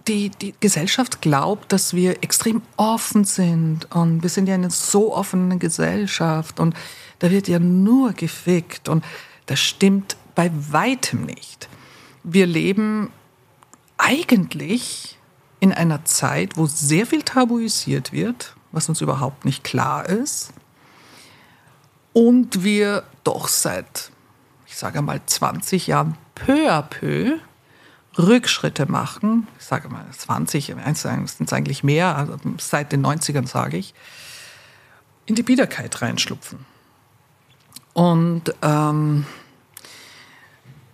die, 0.06 0.30
die 0.30 0.54
Gesellschaft 0.60 1.20
glaubt, 1.20 1.72
dass 1.72 1.94
wir 1.94 2.22
extrem 2.22 2.62
offen 2.76 3.24
sind 3.24 3.92
und 3.94 4.22
wir 4.22 4.30
sind 4.30 4.48
ja 4.48 4.54
eine 4.54 4.70
so 4.70 5.14
offene 5.14 5.58
Gesellschaft 5.58 6.60
und 6.60 6.74
da 7.18 7.30
wird 7.30 7.48
ja 7.48 7.58
nur 7.58 8.12
gefickt 8.12 8.88
und 8.88 9.04
das 9.46 9.60
stimmt 9.60 10.16
bei 10.34 10.50
weitem 10.70 11.24
nicht. 11.24 11.68
Wir 12.22 12.46
leben 12.46 13.10
eigentlich 13.98 15.18
in 15.60 15.72
einer 15.72 16.04
Zeit, 16.04 16.56
wo 16.56 16.66
sehr 16.66 17.06
viel 17.06 17.22
tabuisiert 17.22 18.12
wird, 18.12 18.56
was 18.72 18.88
uns 18.88 19.00
überhaupt 19.00 19.44
nicht 19.44 19.64
klar 19.64 20.08
ist 20.08 20.52
und 22.12 22.64
wir 22.64 23.04
doch 23.24 23.48
seit, 23.48 24.10
ich 24.66 24.76
sage 24.76 25.02
mal, 25.02 25.20
20 25.24 25.86
Jahren 25.86 26.16
peu 26.34 26.70
à 26.70 26.82
peu 26.82 27.38
Rückschritte 28.18 28.90
machen, 28.90 29.46
ich 29.58 29.64
sage 29.64 29.88
mal 29.88 30.04
20, 30.10 30.66
sind 30.66 31.40
es 31.40 31.52
eigentlich 31.52 31.84
mehr, 31.84 32.16
also 32.16 32.36
seit 32.58 32.92
den 32.92 33.04
90ern 33.04 33.46
sage 33.46 33.76
ich, 33.76 33.94
in 35.26 35.34
die 35.34 35.42
Biederkeit 35.42 36.00
reinschlupfen. 36.00 36.64
Und 37.92 38.54
ähm, 38.62 39.26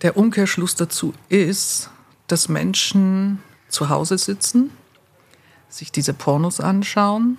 der 0.01 0.17
Umkehrschluss 0.17 0.75
dazu 0.75 1.13
ist, 1.29 1.89
dass 2.27 2.49
Menschen 2.49 3.41
zu 3.69 3.89
Hause 3.89 4.17
sitzen, 4.17 4.71
sich 5.69 5.91
diese 5.91 6.13
Pornos 6.13 6.59
anschauen, 6.59 7.37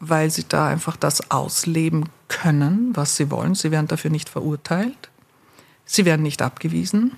weil 0.00 0.30
sie 0.30 0.44
da 0.48 0.68
einfach 0.68 0.96
das 0.96 1.30
ausleben 1.30 2.08
können, 2.28 2.94
was 2.94 3.16
sie 3.16 3.30
wollen. 3.30 3.54
Sie 3.54 3.70
werden 3.70 3.86
dafür 3.86 4.10
nicht 4.10 4.28
verurteilt. 4.28 5.10
Sie 5.84 6.04
werden 6.04 6.22
nicht 6.22 6.42
abgewiesen. 6.42 7.16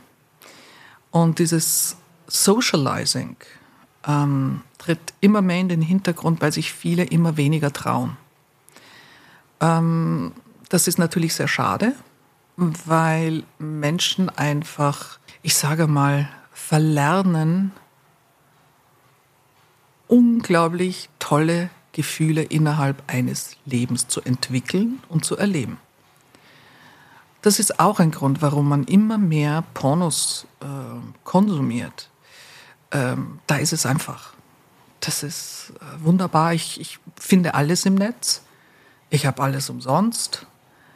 Und 1.23 1.41
dieses 1.41 1.97
Socializing 2.29 3.37
ähm, 4.07 4.63
tritt 4.79 5.01
immer 5.21 5.43
mehr 5.43 5.59
in 5.59 5.69
den 5.69 5.83
Hintergrund, 5.83 6.41
weil 6.41 6.53
sich 6.53 6.73
viele 6.73 7.03
immer 7.03 7.37
weniger 7.37 7.73
trauen. 7.73 8.17
Ähm, 9.61 10.33
das 10.69 10.87
ist 10.87 10.97
natürlich 10.99 11.35
sehr 11.35 11.49
schade, 11.49 11.95
weil 12.57 13.43
Menschen 13.59 14.29
einfach, 14.31 15.19
ich 15.43 15.57
sage 15.57 15.89
mal, 15.89 16.29
verlernen, 16.53 17.73
unglaublich 20.07 21.11
tolle 21.19 21.69
Gefühle 21.91 22.45
innerhalb 22.45 23.03
eines 23.09 23.57
Lebens 23.65 24.07
zu 24.07 24.21
entwickeln 24.21 25.01
und 25.09 25.25
zu 25.25 25.37
erleben. 25.37 25.79
Das 27.49 27.59
ist 27.59 27.81
auch 27.81 27.99
ein 27.99 28.11
Grund, 28.11 28.43
warum 28.43 28.69
man 28.69 28.85
immer 28.85 29.17
mehr 29.17 29.65
Pornos 29.73 30.47
äh, 30.61 30.67
konsumiert. 31.25 32.11
Ähm, 32.91 33.39
da 33.47 33.57
ist 33.57 33.73
es 33.73 33.87
einfach. 33.87 34.35
Das 35.01 35.23
ist 35.23 35.73
äh, 35.81 36.05
wunderbar. 36.05 36.53
Ich, 36.53 36.79
ich, 36.79 36.99
finde 37.19 37.55
alles 37.55 37.87
im 37.87 37.95
Netz. 37.95 38.43
Ich 39.09 39.25
habe 39.25 39.43
alles 39.43 39.71
umsonst. 39.71 40.47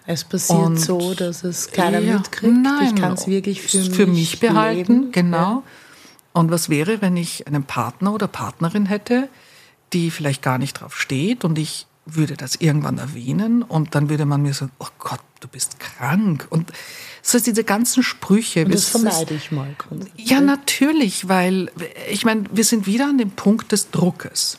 Es 0.04 0.24
passiert 0.24 0.60
und, 0.60 0.76
so, 0.76 1.14
dass 1.14 1.42
es 1.42 1.70
keiner 1.70 2.00
ja, 2.00 2.18
mitkriegt. 2.18 2.54
Nein, 2.54 2.96
ich 2.96 3.00
kann 3.00 3.14
es 3.14 3.26
wirklich 3.26 3.62
für, 3.62 3.84
für 3.84 4.06
mich, 4.06 4.32
mich 4.32 4.40
behalten. 4.40 4.92
Leben. 4.92 5.12
Genau. 5.12 5.38
Ja. 5.38 5.62
Und 6.34 6.50
was 6.50 6.68
wäre, 6.68 7.00
wenn 7.00 7.16
ich 7.16 7.46
einen 7.46 7.64
Partner 7.64 8.12
oder 8.12 8.28
Partnerin 8.28 8.84
hätte, 8.84 9.30
die 9.94 10.10
vielleicht 10.10 10.42
gar 10.42 10.58
nicht 10.58 10.74
drauf 10.74 11.00
steht 11.00 11.46
und 11.46 11.58
ich 11.58 11.86
würde 12.04 12.36
das 12.36 12.56
irgendwann 12.56 12.98
erwähnen 12.98 13.62
und 13.62 13.94
dann 13.94 14.08
würde 14.08 14.26
man 14.26 14.42
mir 14.42 14.54
sagen, 14.54 14.72
oh 14.78 14.88
Gott, 14.98 15.20
du 15.40 15.48
bist 15.48 15.78
krank. 15.78 16.46
Und 16.50 16.72
so 17.22 17.36
ist 17.38 17.46
diese 17.46 17.64
ganzen 17.64 18.02
Sprüche. 18.02 18.64
Und 18.64 18.74
das 18.74 18.88
vermeide 18.88 19.34
ich 19.34 19.52
mal. 19.52 19.74
Ja, 20.16 20.40
natürlich, 20.40 21.28
weil 21.28 21.70
ich 22.10 22.24
meine, 22.24 22.44
wir 22.52 22.64
sind 22.64 22.86
wieder 22.86 23.06
an 23.08 23.18
dem 23.18 23.30
Punkt 23.30 23.72
des 23.72 23.90
Druckes. 23.90 24.58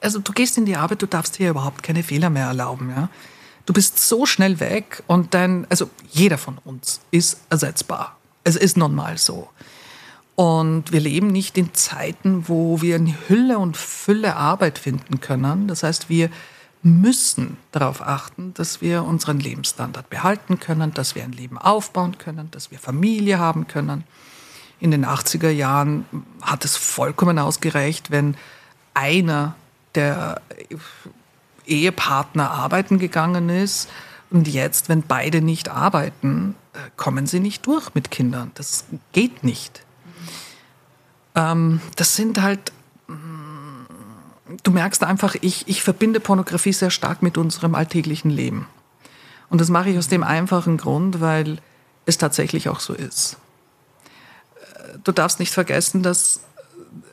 Also 0.00 0.18
du 0.18 0.32
gehst 0.32 0.56
in 0.58 0.64
die 0.64 0.76
Arbeit, 0.76 1.02
du 1.02 1.06
darfst 1.06 1.38
dir 1.38 1.50
überhaupt 1.50 1.82
keine 1.82 2.02
Fehler 2.02 2.30
mehr 2.30 2.46
erlauben. 2.46 2.90
Ja? 2.90 3.10
Du 3.66 3.72
bist 3.72 3.98
so 3.98 4.26
schnell 4.26 4.58
weg 4.60 5.02
und 5.06 5.34
dann, 5.34 5.66
also 5.68 5.90
jeder 6.10 6.38
von 6.38 6.58
uns 6.64 7.00
ist 7.10 7.40
ersetzbar. 7.50 8.18
Es 8.44 8.56
ist 8.56 8.76
nun 8.76 8.94
mal 8.94 9.18
so. 9.18 9.50
Und 10.42 10.90
wir 10.90 10.98
leben 10.98 11.28
nicht 11.28 11.56
in 11.56 11.72
Zeiten, 11.72 12.48
wo 12.48 12.82
wir 12.82 12.96
in 12.96 13.14
Hülle 13.28 13.60
und 13.60 13.76
Fülle 13.76 14.34
Arbeit 14.34 14.76
finden 14.76 15.20
können. 15.20 15.68
Das 15.68 15.84
heißt, 15.84 16.08
wir 16.08 16.30
müssen 16.82 17.58
darauf 17.70 18.02
achten, 18.02 18.52
dass 18.54 18.80
wir 18.80 19.04
unseren 19.04 19.38
Lebensstandard 19.38 20.10
behalten 20.10 20.58
können, 20.58 20.92
dass 20.94 21.14
wir 21.14 21.22
ein 21.22 21.30
Leben 21.30 21.58
aufbauen 21.58 22.18
können, 22.18 22.50
dass 22.50 22.72
wir 22.72 22.80
Familie 22.80 23.38
haben 23.38 23.68
können. 23.68 24.02
In 24.80 24.90
den 24.90 25.06
80er 25.06 25.50
Jahren 25.50 26.06
hat 26.40 26.64
es 26.64 26.76
vollkommen 26.76 27.38
ausgereicht, 27.38 28.10
wenn 28.10 28.36
einer 28.94 29.54
der 29.94 30.40
Ehepartner 31.66 32.50
arbeiten 32.50 32.98
gegangen 32.98 33.48
ist. 33.48 33.88
Und 34.28 34.48
jetzt, 34.48 34.88
wenn 34.88 35.02
beide 35.02 35.40
nicht 35.40 35.68
arbeiten, 35.68 36.56
äh, 36.72 36.78
kommen 36.96 37.28
sie 37.28 37.38
nicht 37.38 37.64
durch 37.64 37.94
mit 37.94 38.10
Kindern. 38.10 38.50
Das 38.56 38.86
geht 39.12 39.44
nicht. 39.44 39.84
Ähm, 41.34 41.80
das 41.96 42.16
sind 42.16 42.40
halt, 42.40 42.72
mm, 43.08 43.86
du 44.62 44.70
merkst 44.70 45.02
einfach, 45.04 45.36
ich, 45.40 45.68
ich 45.68 45.82
verbinde 45.82 46.20
Pornografie 46.20 46.72
sehr 46.72 46.90
stark 46.90 47.22
mit 47.22 47.38
unserem 47.38 47.74
alltäglichen 47.74 48.30
Leben. 48.30 48.66
Und 49.48 49.60
das 49.60 49.68
mache 49.68 49.90
ich 49.90 49.98
aus 49.98 50.08
dem 50.08 50.22
einfachen 50.22 50.76
Grund, 50.76 51.20
weil 51.20 51.58
es 52.06 52.18
tatsächlich 52.18 52.68
auch 52.68 52.80
so 52.80 52.94
ist. 52.94 53.36
Äh, 54.56 54.98
du 55.04 55.12
darfst 55.12 55.40
nicht 55.40 55.52
vergessen, 55.52 56.02
dass 56.02 56.40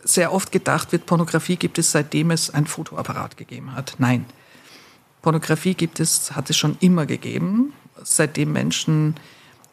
sehr 0.03 0.33
oft 0.33 0.51
gedacht 0.51 0.91
wird, 0.91 1.05
Pornografie 1.05 1.55
gibt 1.55 1.77
es 1.77 1.91
seitdem 1.91 2.31
es 2.31 2.49
ein 2.49 2.65
Fotoapparat 2.65 3.37
gegeben 3.37 3.75
hat. 3.75 3.95
Nein. 3.97 4.25
Pornografie 5.21 5.73
gibt 5.73 5.99
es, 5.99 6.35
hat 6.35 6.49
es 6.49 6.57
schon 6.57 6.77
immer 6.79 7.05
gegeben. 7.05 7.73
Seitdem 8.03 8.53
Menschen 8.53 9.15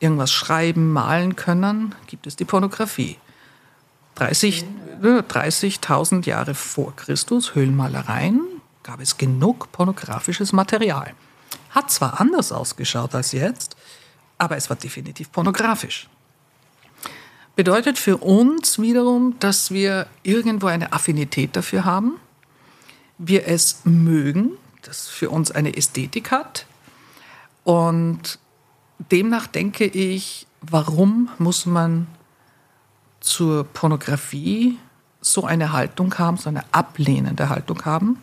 irgendwas 0.01 0.33
schreiben, 0.33 0.93
malen 0.93 1.37
können, 1.37 1.95
gibt 2.07 2.27
es 2.27 2.37
die 2.37 2.45
Pornografie. 2.45 3.17
30, 4.17 4.65
30.000 5.03 6.27
Jahre 6.27 6.55
vor 6.55 6.97
Christus, 6.97 7.55
Höhlenmalereien, 7.55 8.43
gab 8.83 9.01
es 9.01 9.17
genug 9.19 9.71
pornografisches 9.73 10.53
Material. 10.53 11.13
Hat 11.71 11.91
zwar 11.91 12.21
anders 12.21 12.53
ausgeschaut 12.53 13.15
als 13.15 13.33
jetzt, 13.33 13.77
aber 14.39 14.57
es 14.57 14.69
war 14.71 14.77
definitiv 14.77 15.31
pornografisch. 15.31 16.09
Bedeutet 17.57 17.99
für 17.99 18.19
uns 18.19 18.79
wiederum, 18.79 19.39
dass 19.39 19.71
wir 19.71 20.07
irgendwo 20.23 20.67
eine 20.67 20.93
Affinität 20.93 21.57
dafür 21.57 21.85
haben, 21.85 22.17
wir 23.19 23.47
es 23.49 23.81
mögen, 23.85 24.53
das 24.83 25.09
für 25.09 25.31
uns 25.31 25.51
eine 25.51 25.75
Ästhetik 25.77 26.31
hat. 26.31 26.67
Und 27.65 28.39
demnach 29.11 29.47
denke 29.47 29.85
ich, 29.85 30.47
warum 30.61 31.31
muss 31.39 31.67
man 31.67 32.07
zur 33.27 33.65
Pornografie 33.65 34.79
so 35.21 35.45
eine 35.45 35.73
Haltung 35.73 36.17
haben, 36.19 36.37
so 36.37 36.49
eine 36.49 36.65
ablehnende 36.73 37.49
Haltung 37.49 37.85
haben, 37.85 38.19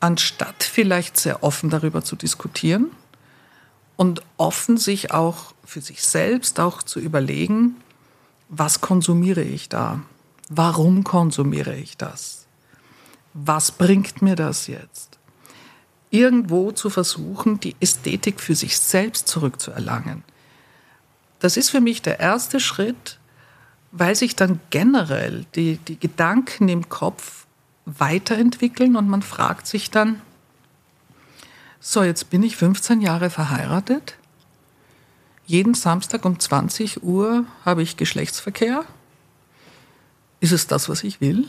anstatt 0.00 0.62
vielleicht 0.62 1.18
sehr 1.18 1.44
offen 1.44 1.70
darüber 1.70 2.02
zu 2.02 2.16
diskutieren 2.16 2.90
und 3.96 4.22
offen 4.38 4.78
sich 4.78 5.12
auch 5.12 5.52
für 5.64 5.82
sich 5.82 6.02
selbst 6.02 6.58
auch 6.58 6.82
zu 6.82 6.98
überlegen, 7.00 7.76
was 8.48 8.80
konsumiere 8.80 9.42
ich 9.42 9.68
da? 9.68 10.00
Warum 10.48 11.04
konsumiere 11.04 11.76
ich 11.76 11.96
das? 11.96 12.46
Was 13.34 13.70
bringt 13.70 14.22
mir 14.22 14.34
das 14.34 14.66
jetzt? 14.66 15.18
Irgendwo 16.10 16.72
zu 16.72 16.90
versuchen, 16.90 17.60
die 17.60 17.76
Ästhetik 17.78 18.40
für 18.40 18.56
sich 18.56 18.76
selbst 18.78 19.28
zurückzuerlangen. 19.28 20.24
Das 21.38 21.56
ist 21.56 21.70
für 21.70 21.80
mich 21.80 22.02
der 22.02 22.18
erste 22.18 22.58
Schritt, 22.58 23.19
weil 23.92 24.14
sich 24.14 24.36
dann 24.36 24.60
generell 24.70 25.46
die, 25.54 25.78
die 25.78 25.98
Gedanken 25.98 26.68
im 26.68 26.88
Kopf 26.88 27.46
weiterentwickeln 27.86 28.96
und 28.96 29.08
man 29.08 29.22
fragt 29.22 29.66
sich 29.66 29.90
dann, 29.90 30.20
so, 31.80 32.02
jetzt 32.02 32.30
bin 32.30 32.42
ich 32.42 32.56
15 32.56 33.00
Jahre 33.00 33.30
verheiratet 33.30 34.16
jeden 35.50 35.74
Samstag 35.74 36.24
um 36.24 36.38
20 36.38 37.02
Uhr 37.02 37.44
habe 37.64 37.82
ich 37.82 37.96
Geschlechtsverkehr. 37.96 38.84
Ist 40.38 40.52
es 40.52 40.68
das, 40.68 40.88
was 40.88 41.02
ich 41.02 41.20
will? 41.20 41.48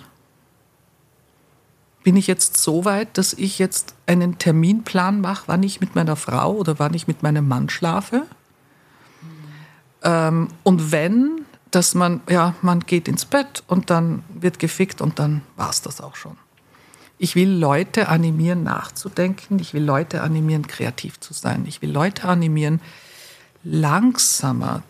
Bin 2.04 2.18
ich 2.18 2.26
jetzt 2.26 2.58
so 2.58 2.84
weit, 2.84 3.20
dass 3.20 3.34
ich 3.34 3.60
jetzt 3.60 3.94
einen 4.08 4.40
Terminplan 4.40 5.22
mache, 5.22 5.44
wann 5.46 5.62
ich 5.62 5.82
mit 5.82 5.94
meiner 5.94 6.16
Frau 6.16 6.54
oder 6.54 6.80
wann 6.80 6.96
ich 6.96 7.08
mit 7.08 7.22
meinem 7.22 7.48
Mann 7.48 7.70
schlafe? 7.70 8.26
Ähm, 10.02 10.48
und 10.64 10.92
wenn, 10.92 11.46
dass 11.72 11.96
man, 11.96 12.22
ja, 12.30 12.56
man 12.62 12.82
geht 12.82 13.08
ins 13.08 13.26
Bett 13.26 13.64
und 13.68 13.90
dann 13.90 14.24
wird 14.34 14.60
gefickt 14.60 15.02
und 15.02 15.20
dann 15.20 15.42
war 15.56 15.70
es 15.70 15.82
das 15.82 16.02
auch 16.02 16.16
schon. 16.16 16.38
Ich 17.18 17.36
will 17.36 17.50
Leute 17.50 18.10
animieren, 18.10 18.64
nachzudenken. 18.64 19.60
Ich 19.60 19.74
will 19.74 19.84
Leute 19.84 20.22
animieren, 20.22 20.68
kreativ 20.68 21.20
zu 21.20 21.34
sein. 21.34 21.66
Ich 21.68 21.82
will 21.82 21.92
Leute 21.92 22.28
animieren, 22.28 22.82
langsamer 23.64 24.84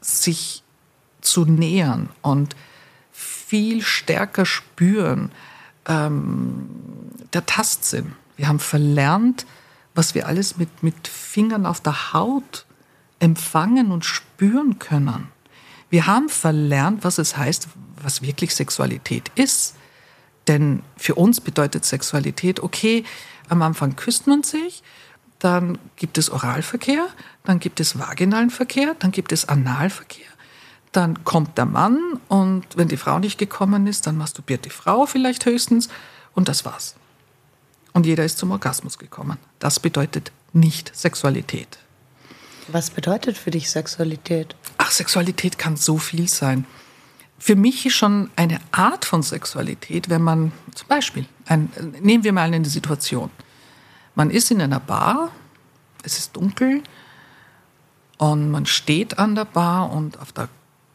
sich 0.00 0.62
zu 1.20 1.44
nähern 1.44 2.08
und 2.22 2.56
viel 3.12 3.82
stärker 3.82 4.46
spüren. 4.46 5.30
Ähm, 5.86 6.70
der 7.32 7.44
Tastsinn. 7.44 8.14
Wir 8.36 8.48
haben 8.48 8.60
verlernt, 8.60 9.44
was 9.94 10.14
wir 10.14 10.26
alles 10.26 10.56
mit, 10.56 10.82
mit 10.82 11.06
Fingern 11.06 11.66
auf 11.66 11.80
der 11.80 12.12
Haut 12.14 12.64
empfangen 13.18 13.90
und 13.90 14.04
spüren 14.04 14.78
können. 14.78 15.28
Wir 15.90 16.06
haben 16.06 16.28
verlernt, 16.28 17.04
was 17.04 17.18
es 17.18 17.36
heißt, 17.36 17.68
was 18.02 18.22
wirklich 18.22 18.54
Sexualität 18.54 19.30
ist. 19.34 19.74
Denn 20.46 20.82
für 20.96 21.14
uns 21.14 21.40
bedeutet 21.40 21.84
Sexualität, 21.84 22.60
okay, 22.60 23.04
am 23.48 23.62
Anfang 23.62 23.96
küsst 23.96 24.26
man 24.26 24.42
sich, 24.42 24.82
dann 25.38 25.78
gibt 25.96 26.18
es 26.18 26.30
Oralverkehr, 26.30 27.06
dann 27.44 27.60
gibt 27.60 27.80
es 27.80 27.98
vaginalen 27.98 28.50
Verkehr, 28.50 28.96
dann 28.98 29.12
gibt 29.12 29.32
es 29.32 29.46
Analverkehr, 29.46 30.26
dann 30.92 31.22
kommt 31.24 31.58
der 31.58 31.66
Mann 31.66 32.20
und 32.28 32.64
wenn 32.76 32.88
die 32.88 32.96
Frau 32.96 33.18
nicht 33.18 33.38
gekommen 33.38 33.86
ist, 33.86 34.06
dann 34.06 34.16
masturbiert 34.16 34.64
die 34.64 34.70
Frau 34.70 35.06
vielleicht 35.06 35.44
höchstens 35.46 35.88
und 36.34 36.48
das 36.48 36.64
war's. 36.64 36.96
Und 37.92 38.06
jeder 38.06 38.24
ist 38.24 38.38
zum 38.38 38.50
Orgasmus 38.50 38.98
gekommen. 38.98 39.38
Das 39.58 39.80
bedeutet 39.80 40.32
nicht 40.52 40.94
Sexualität. 40.94 41.78
Was 42.70 42.90
bedeutet 42.90 43.38
für 43.38 43.50
dich 43.50 43.70
Sexualität? 43.70 44.54
Ach, 44.76 44.90
Sexualität 44.90 45.58
kann 45.58 45.76
so 45.76 45.96
viel 45.96 46.28
sein. 46.28 46.66
Für 47.38 47.56
mich 47.56 47.86
ist 47.86 47.94
schon 47.94 48.30
eine 48.36 48.60
Art 48.72 49.04
von 49.04 49.22
Sexualität, 49.22 50.10
wenn 50.10 50.22
man 50.22 50.52
zum 50.74 50.88
Beispiel, 50.88 51.24
ein, 51.46 51.70
nehmen 52.00 52.24
wir 52.24 52.32
mal 52.32 52.52
eine 52.52 52.68
Situation, 52.68 53.30
man 54.14 54.30
ist 54.30 54.50
in 54.50 54.60
einer 54.60 54.80
Bar, 54.80 55.30
es 56.02 56.18
ist 56.18 56.36
dunkel 56.36 56.82
und 58.18 58.50
man 58.50 58.66
steht 58.66 59.18
an 59.18 59.34
der 59.34 59.44
Bar 59.44 59.92
und 59.92 60.20
auf 60.20 60.32
der 60.32 60.48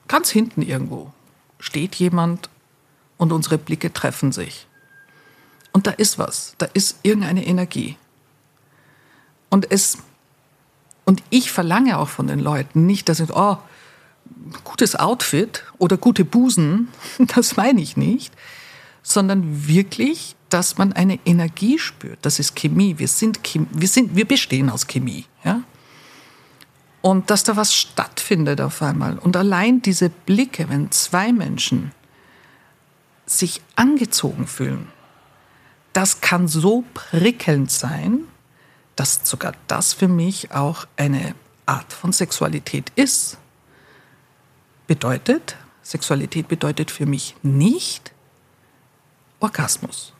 ganz 0.08 0.30
hinten 0.30 0.62
irgendwo 0.62 1.12
steht 1.60 1.96
jemand 1.96 2.50
und 3.18 3.32
unsere 3.32 3.58
Blicke 3.58 3.94
treffen 3.94 4.32
sich. 4.32 4.68
Und 5.72 5.88
da 5.88 5.92
ist 5.92 6.20
was, 6.20 6.56
da 6.58 6.68
ist 6.74 7.00
irgendeine 7.04 7.46
Energie. 7.46 7.98
Und 9.50 9.72
es 9.72 9.98
und 11.06 11.22
ich 11.30 11.52
verlange 11.52 11.98
auch 11.98 12.10
von 12.10 12.28
den 12.28 12.39
Leuten 12.39 12.86
nicht, 12.86 13.10
dass 13.10 13.18
sie, 13.18 13.28
oh, 13.34 13.58
gutes 14.63 14.96
Outfit 14.96 15.63
oder 15.78 15.98
gute 15.98 16.26
Busen, 16.26 16.88
das 17.36 17.58
meine 17.58 17.82
ich 17.82 17.98
nicht, 17.98 18.34
sondern 19.02 19.68
wirklich 19.68 20.36
dass 20.54 20.78
man 20.78 20.94
eine 20.94 21.18
Energie 21.26 21.80
spürt. 21.80 22.20
Das 22.22 22.38
ist 22.38 22.56
Chemie. 22.56 23.00
Wir, 23.00 23.08
sind, 23.08 23.39
wir, 23.72 23.88
sind, 23.88 24.16
wir 24.16 24.26
bestehen 24.26 24.70
aus 24.70 24.86
Chemie. 24.86 25.26
Ja? 25.44 25.63
Und 27.02 27.32
dass 27.32 27.44
da 27.44 27.56
was 27.56 27.74
stattfindet 27.74 28.62
auf 28.62 28.84
einmal. 28.84 29.18
Und 29.18 29.36
allein 29.36 29.82
diese 29.82 30.10
Blicke, 30.10 30.70
wenn 30.70 30.92
zwei 30.92 31.34
Menschen 31.34 31.92
sich 33.26 33.62
angezogen 33.76 34.46
fühlen, 34.46 34.89
das 35.92 36.22
kann 36.22 36.48
so 36.48 36.84
prickelnd 36.94 37.72
sein, 37.72 38.26
dass 38.96 39.22
sogar 39.24 39.54
das 39.68 39.94
für 39.94 40.08
mich 40.08 40.52
auch 40.52 40.86
eine 40.98 41.36
Art 41.66 41.94
von 41.94 42.12
Sexualität 42.12 42.92
ist. 42.96 43.38
Bedeutet, 44.88 45.56
Sexualität 45.82 46.48
bedeutet 46.48 46.92
für 46.92 47.06
mich 47.06 47.36
nicht 47.42 48.14
Orgasmus. 49.40 50.14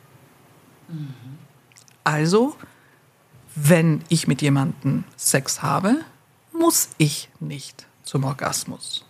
Also, 2.04 2.56
wenn 3.56 4.04
ich 4.10 4.28
mit 4.28 4.42
jemandem 4.42 5.04
Sex 5.16 5.62
habe, 5.62 6.02
muss 6.52 6.90
ich 6.98 7.30
nicht 7.40 7.86
zum 8.04 8.24
Orgasmus. 8.24 9.06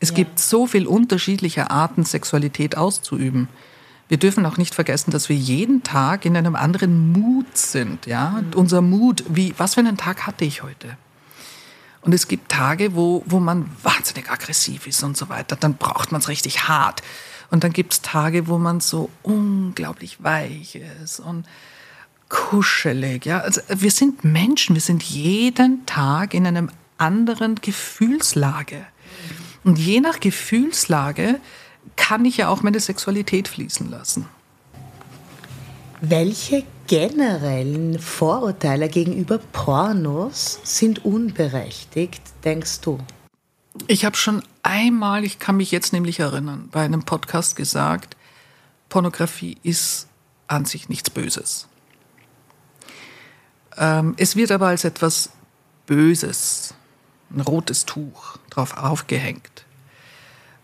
Es 0.00 0.10
ja. 0.10 0.16
gibt 0.16 0.38
so 0.38 0.66
viele 0.66 0.88
unterschiedliche 0.88 1.70
Arten, 1.70 2.04
Sexualität 2.04 2.76
auszuüben. 2.76 3.48
Wir 4.08 4.18
dürfen 4.18 4.46
auch 4.46 4.56
nicht 4.56 4.74
vergessen, 4.74 5.10
dass 5.10 5.28
wir 5.28 5.36
jeden 5.36 5.82
Tag 5.82 6.24
in 6.24 6.36
einem 6.36 6.54
anderen 6.54 7.12
Mut 7.12 7.56
sind. 7.56 8.06
Ja? 8.06 8.30
Mhm. 8.40 8.54
Unser 8.54 8.80
Mut, 8.80 9.24
wie, 9.28 9.54
was 9.58 9.74
für 9.74 9.80
einen 9.80 9.96
Tag 9.96 10.26
hatte 10.26 10.44
ich 10.44 10.62
heute? 10.62 10.96
Und 12.02 12.12
es 12.14 12.28
gibt 12.28 12.50
Tage, 12.50 12.94
wo, 12.94 13.24
wo 13.26 13.40
man 13.40 13.68
wahnsinnig 13.82 14.30
aggressiv 14.30 14.86
ist 14.86 15.02
und 15.02 15.16
so 15.16 15.28
weiter. 15.28 15.56
Dann 15.56 15.74
braucht 15.74 16.12
man 16.12 16.20
es 16.20 16.28
richtig 16.28 16.68
hart. 16.68 17.02
Und 17.50 17.64
dann 17.64 17.72
gibt 17.72 17.94
es 17.94 18.02
Tage, 18.02 18.46
wo 18.46 18.58
man 18.58 18.80
so 18.80 19.10
unglaublich 19.22 20.22
weich 20.22 20.76
ist 21.02 21.18
und 21.18 21.46
kuschelig. 22.28 23.24
Ja? 23.26 23.40
Also 23.40 23.60
wir 23.68 23.90
sind 23.90 24.24
Menschen, 24.24 24.76
wir 24.76 24.82
sind 24.82 25.02
jeden 25.02 25.84
Tag 25.86 26.32
in 26.32 26.46
einem 26.46 26.70
anderen 26.96 27.56
Gefühlslage. 27.56 28.86
Und 29.64 29.76
je 29.78 30.00
nach 30.00 30.20
Gefühlslage 30.20 31.40
kann 31.94 32.24
ich 32.24 32.38
ja 32.38 32.48
auch 32.48 32.62
meine 32.62 32.80
Sexualität 32.80 33.48
fließen 33.48 33.90
lassen. 33.90 34.26
Welche 36.00 36.64
generellen 36.86 37.98
Vorurteile 37.98 38.88
gegenüber 38.88 39.38
Pornos 39.38 40.60
sind 40.62 41.04
unberechtigt, 41.04 42.22
denkst 42.44 42.80
du? 42.80 42.98
Ich 43.88 44.04
habe 44.04 44.16
schon 44.16 44.42
einmal, 44.62 45.24
ich 45.24 45.38
kann 45.38 45.56
mich 45.56 45.70
jetzt 45.70 45.92
nämlich 45.92 46.20
erinnern, 46.20 46.68
bei 46.70 46.84
einem 46.84 47.02
Podcast 47.02 47.56
gesagt, 47.56 48.16
Pornografie 48.88 49.58
ist 49.62 50.08
an 50.48 50.64
sich 50.64 50.88
nichts 50.88 51.10
Böses. 51.10 51.66
Ähm, 53.76 54.14
es 54.16 54.36
wird 54.36 54.52
aber 54.52 54.68
als 54.68 54.84
etwas 54.84 55.30
Böses, 55.86 56.74
ein 57.30 57.40
rotes 57.40 57.84
Tuch 57.84 58.38
drauf 58.50 58.76
aufgehängt. 58.76 59.65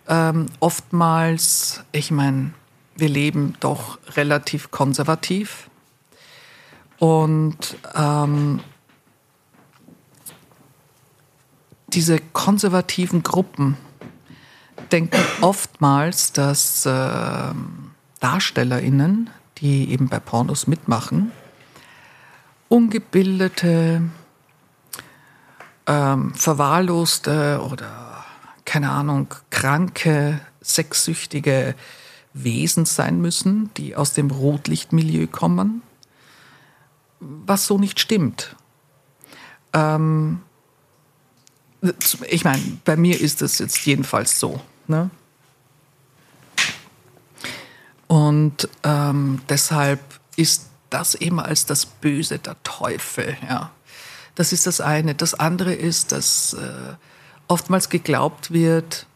Ähm, 0.09 0.47
oftmals, 0.61 1.85
ich 1.93 2.11
meine, 2.11 2.53
wir 2.97 3.09
leben 3.09 3.55
doch 3.61 3.99
relativ 4.17 4.71
konservativ. 4.71 5.69
Und 6.99 7.77
ähm, 7.95 8.61
diese 11.89 12.19
konservativen 12.33 13.23
Gruppen 13.23 13.77
denken 14.91 15.21
oftmals, 15.41 16.33
dass 16.33 16.87
äh, 16.87 17.55
DarstellerInnen, 18.21 19.31
die 19.59 19.91
eben 19.91 20.09
bei 20.09 20.21
Pornos 20.21 20.67
mitmachen, 20.67 21.33
ungebildete, 22.69 24.03
ähm, 25.87 26.35
verwahrloste 26.35 27.61
oder 27.71 28.12
keine 28.73 28.91
Ahnung, 28.91 29.27
kranke, 29.51 30.41
sexsüchtige 30.63 31.75
Wesen 32.33 32.87
sein 32.87 33.21
müssen, 33.21 33.69
die 33.77 33.97
aus 33.97 34.15
dem 34.15 34.31
Rotlichtmilieu 34.31 35.27
kommen, 35.27 35.83
was 37.21 37.67
so 37.67 37.77
nicht 37.77 38.01
stimmt. 38.01 38.57
Ähm, 39.75 40.41
ich 42.31 42.45
meine, 42.45 42.63
bei 42.87 42.97
mir 42.97 43.21
ist 43.21 43.43
es 43.43 43.59
jetzt 43.59 43.85
jedenfalls 43.85 44.41
so. 44.41 44.59
Ne? 44.87 45.11
Und 48.07 48.71
ähm, 48.85 49.43
deshalb 49.51 50.01
ist 50.37 50.71
das 50.89 51.15
eben 51.15 51.41
als 51.41 51.67
das 51.67 51.85
Böse 51.85 52.39
der 52.39 52.57
Teufel. 52.63 53.37
Ja. 53.47 53.71
Das 54.35 54.55
ist 54.55 54.67
das 54.67 54.81
eine. 54.81 55.15
Das 55.15 55.35
andere 55.35 55.75
ist, 55.75 56.13
dass 56.13 56.55
äh, 56.55 56.95
oftmals 57.53 57.91
geglaubt 57.91 58.51
wird, 58.51 59.07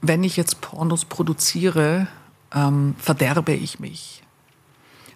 wenn 0.00 0.24
ich 0.24 0.36
jetzt 0.36 0.62
Pornos 0.62 1.04
produziere, 1.04 2.08
ähm, 2.54 2.94
verderbe 2.98 3.52
ich 3.52 3.78
mich. 3.78 4.22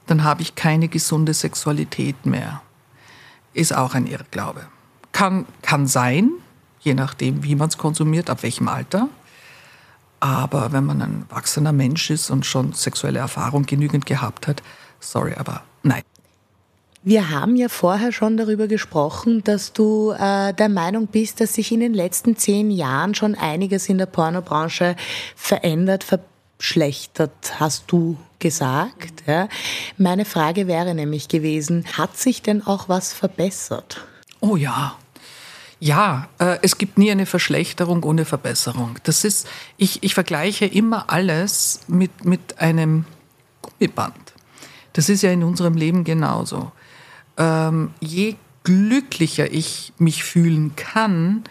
Dann 0.07 0.25
habe 0.25 0.43
ich 0.43 0.55
keine 0.55 0.89
gesunde 0.89 1.33
Sexualität 1.33 2.27
mehr. 2.27 2.61
Ist 3.55 3.75
auch 3.75 3.95
ein 3.95 4.07
Irrglaube. 4.07 4.67
Kann, 5.13 5.47
kann 5.63 5.87
sein, 5.87 6.31
je 6.81 6.95
nachdem, 6.95 7.43
wie 7.43 7.55
man 7.55 7.69
es 7.69 7.79
konsumiert, 7.79 8.29
ab 8.29 8.43
welchem 8.43 8.69
Alter. 8.69 9.09
Aber 10.21 10.73
wenn 10.73 10.85
man 10.85 11.01
ein 11.01 11.25
erwachsener 11.31 11.73
Mensch 11.73 12.11
ist 12.11 12.31
und 12.31 12.45
schon 12.45 12.75
sexuelle 12.75 13.21
Erfahrung 13.21 13.65
genügend 13.65 14.05
gehabt 14.05 14.47
hat, 14.47 14.63
sorry, 15.01 15.35
aber. 15.35 15.63
Wir 17.03 17.31
haben 17.31 17.57
ja 17.57 17.71
vorher 17.71 18.13
schon 18.13 18.37
darüber 18.37 18.67
gesprochen, 18.67 19.43
dass 19.43 19.73
du 19.73 20.11
äh, 20.11 20.53
der 20.53 20.69
Meinung 20.69 21.07
bist, 21.07 21.41
dass 21.41 21.55
sich 21.55 21.73
in 21.73 21.81
den 21.81 21.95
letzten 21.95 22.37
zehn 22.37 22.71
Jahren 22.71 23.15
schon 23.15 23.35
einiges 23.35 23.89
in 23.89 23.97
der 23.97 24.07
Pornobranche 24.07 24.97
verändert, 25.35 26.05
verschlechtert, 26.05 27.59
hast 27.59 27.85
du 27.87 28.19
gesagt. 28.39 29.23
Ja. 29.27 29.49
Meine 29.97 30.27
Frage 30.27 30.67
wäre 30.67 30.95
nämlich 30.95 31.29
gewesen, 31.29 31.87
hat 31.97 32.19
sich 32.19 32.43
denn 32.43 32.67
auch 32.67 32.91
was 32.91 33.15
verbessert? 33.15 34.05
Oh 34.41 34.57
ja, 34.57 34.95
ja, 35.81 36.29
äh, 36.39 36.59
es 36.61 36.77
gibt 36.77 36.99
nie 36.99 37.11
eine 37.11 37.25
Verschlechterung 37.25 38.05
ohne 38.05 38.27
Verbesserung. 38.27 38.99
Das 39.05 39.25
ist, 39.25 39.49
ich, 39.79 40.03
ich 40.03 40.13
vergleiche 40.13 40.67
immer 40.67 41.09
alles 41.09 41.81
mit, 41.89 42.27
mit 42.27 42.59
einem 42.59 43.07
Gummiband. 43.63 44.35
Das 44.93 45.09
ist 45.09 45.23
ja 45.23 45.31
in 45.31 45.43
unserem 45.43 45.75
Leben 45.75 46.05
genauso. 46.05 46.73
Ähm, 47.41 47.91
je 48.01 48.37
glücklicher 48.63 49.51
ich 49.51 49.95
mich 49.99 50.23
fühlen 50.23 50.77
kann, 50.77 51.43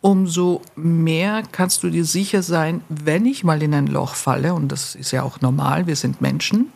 umso 0.00 0.62
mehr 0.76 1.42
kannst 1.52 1.82
du 1.82 1.90
dir 1.90 2.04
sicher 2.04 2.42
sein, 2.42 2.82
wenn 2.88 3.24
ich 3.24 3.44
mal 3.44 3.62
in 3.62 3.72
ein 3.72 3.86
Loch 3.86 4.14
falle, 4.14 4.52
und 4.54 4.68
das 4.70 4.94
ist 4.94 5.12
ja 5.12 5.22
auch 5.22 5.40
normal, 5.40 5.86
wir 5.86 5.96
sind 5.96 6.20
Menschen, 6.20 6.72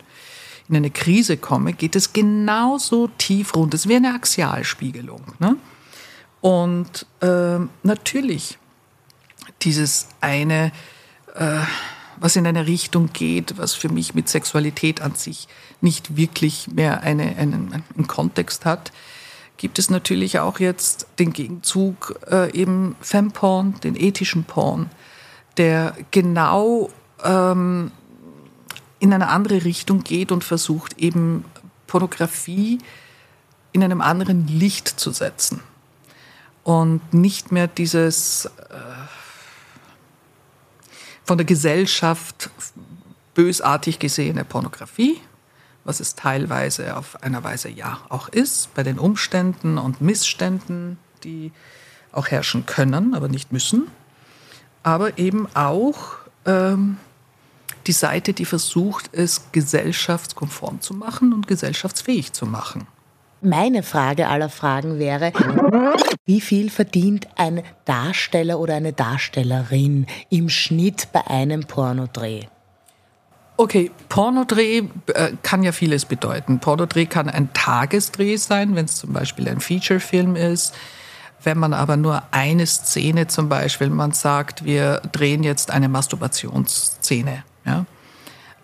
in 0.69 0.77
eine 0.77 0.91
Krise 0.91 1.35
komme, 1.35 1.73
geht 1.73 1.95
es 1.95 2.13
genauso 2.13 3.09
tief 3.17 3.53
runter. 3.55 3.75
Es 3.75 3.87
wäre 3.87 3.97
eine 3.97 4.15
Axialspiegelung. 4.15 5.21
Ne? 5.39 5.57
Und 6.39 7.05
äh, 7.19 7.59
natürlich 7.83 8.57
dieses 9.61 10.07
eine, 10.21 10.71
äh, 11.35 11.59
was 12.17 12.35
in 12.35 12.47
eine 12.47 12.67
Richtung 12.67 13.11
geht, 13.13 13.57
was 13.57 13.73
für 13.73 13.89
mich 13.89 14.13
mit 14.13 14.29
Sexualität 14.29 15.01
an 15.01 15.15
sich 15.15 15.47
nicht 15.81 16.15
wirklich 16.15 16.69
mehr 16.69 17.01
eine, 17.01 17.35
einen, 17.37 17.73
einen 17.73 18.07
Kontext 18.07 18.65
hat, 18.65 18.91
gibt 19.57 19.79
es 19.79 19.89
natürlich 19.89 20.39
auch 20.39 20.59
jetzt 20.59 21.07
den 21.19 21.33
Gegenzug 21.33 22.19
äh, 22.29 22.51
eben 22.51 22.95
Femporn, 23.01 23.79
den 23.81 23.95
ethischen 23.95 24.43
Porn, 24.43 24.89
der 25.57 25.95
genau 26.11 26.89
ähm, 27.23 27.91
in 28.99 29.13
eine 29.13 29.27
andere 29.27 29.65
Richtung 29.65 30.03
geht 30.03 30.31
und 30.31 30.43
versucht 30.43 30.97
eben 30.97 31.45
Pornografie 31.87 32.79
in 33.71 33.83
einem 33.83 34.01
anderen 34.01 34.47
Licht 34.47 34.87
zu 34.87 35.11
setzen. 35.11 35.61
Und 36.63 37.13
nicht 37.13 37.51
mehr 37.51 37.67
dieses 37.67 38.45
äh, 38.45 38.49
von 41.23 41.37
der 41.37 41.45
Gesellschaft 41.45 42.49
bösartig 43.33 43.99
gesehene 43.99 44.45
Pornografie, 44.45 45.19
was 45.83 45.99
es 45.99 46.15
teilweise 46.15 46.95
auf 46.97 47.21
einer 47.23 47.43
Weise 47.43 47.69
ja 47.69 47.99
auch 48.09 48.29
ist, 48.29 48.73
bei 48.73 48.83
den 48.83 48.99
Umständen 48.99 49.77
und 49.77 50.01
Missständen, 50.01 50.97
die 51.23 51.51
auch 52.11 52.27
herrschen 52.27 52.65
können, 52.65 53.15
aber 53.15 53.27
nicht 53.27 53.51
müssen, 53.51 53.87
aber 54.83 55.17
eben 55.17 55.47
auch 55.55 56.15
ähm, 56.45 56.97
die 57.87 57.91
Seite, 57.93 58.33
die 58.33 58.45
versucht, 58.45 59.09
es 59.13 59.51
gesellschaftskonform 59.51 60.81
zu 60.81 60.93
machen 60.93 61.33
und 61.33 61.47
gesellschaftsfähig 61.47 62.33
zu 62.33 62.45
machen. 62.45 62.87
Meine 63.43 63.83
Frage 63.83 64.29
aller 64.29 64.47
Fragen 64.47 64.99
wäre, 64.99 65.33
wie 66.25 66.39
viel 66.39 66.69
verdient 66.69 67.27
ein 67.35 67.61
Darsteller 67.83 68.57
oder 68.57 68.75
eine 68.75 68.93
Darstellerin 68.93 70.07
im 70.29 70.47
Schnitt 70.47 71.09
bei 71.11 71.27
einem 71.27 71.65
Pornodreh? 71.65 72.45
Okay, 73.57 73.91
Pornodreh 74.07 74.83
äh, 75.13 75.33
kann 75.43 75.61
ja 75.61 75.73
vieles 75.73 76.05
bedeuten. 76.05 76.59
Pornodreh 76.59 77.05
kann 77.05 77.29
ein 77.29 77.51
Tagesdreh 77.53 78.37
sein, 78.37 78.75
wenn 78.75 78.85
es 78.85 78.95
zum 78.95 79.11
Beispiel 79.11 79.49
ein 79.49 79.59
Featurefilm 79.59 80.37
ist. 80.37 80.73
Wenn 81.43 81.57
man 81.57 81.73
aber 81.73 81.97
nur 81.97 82.23
eine 82.31 82.65
Szene 82.65 83.27
zum 83.27 83.49
Beispiel, 83.49 83.89
man 83.89 84.13
sagt, 84.13 84.63
wir 84.63 85.01
drehen 85.11 85.43
jetzt 85.43 85.69
eine 85.69 85.89
Masturbationsszene, 85.89 87.43
ja, 87.65 87.85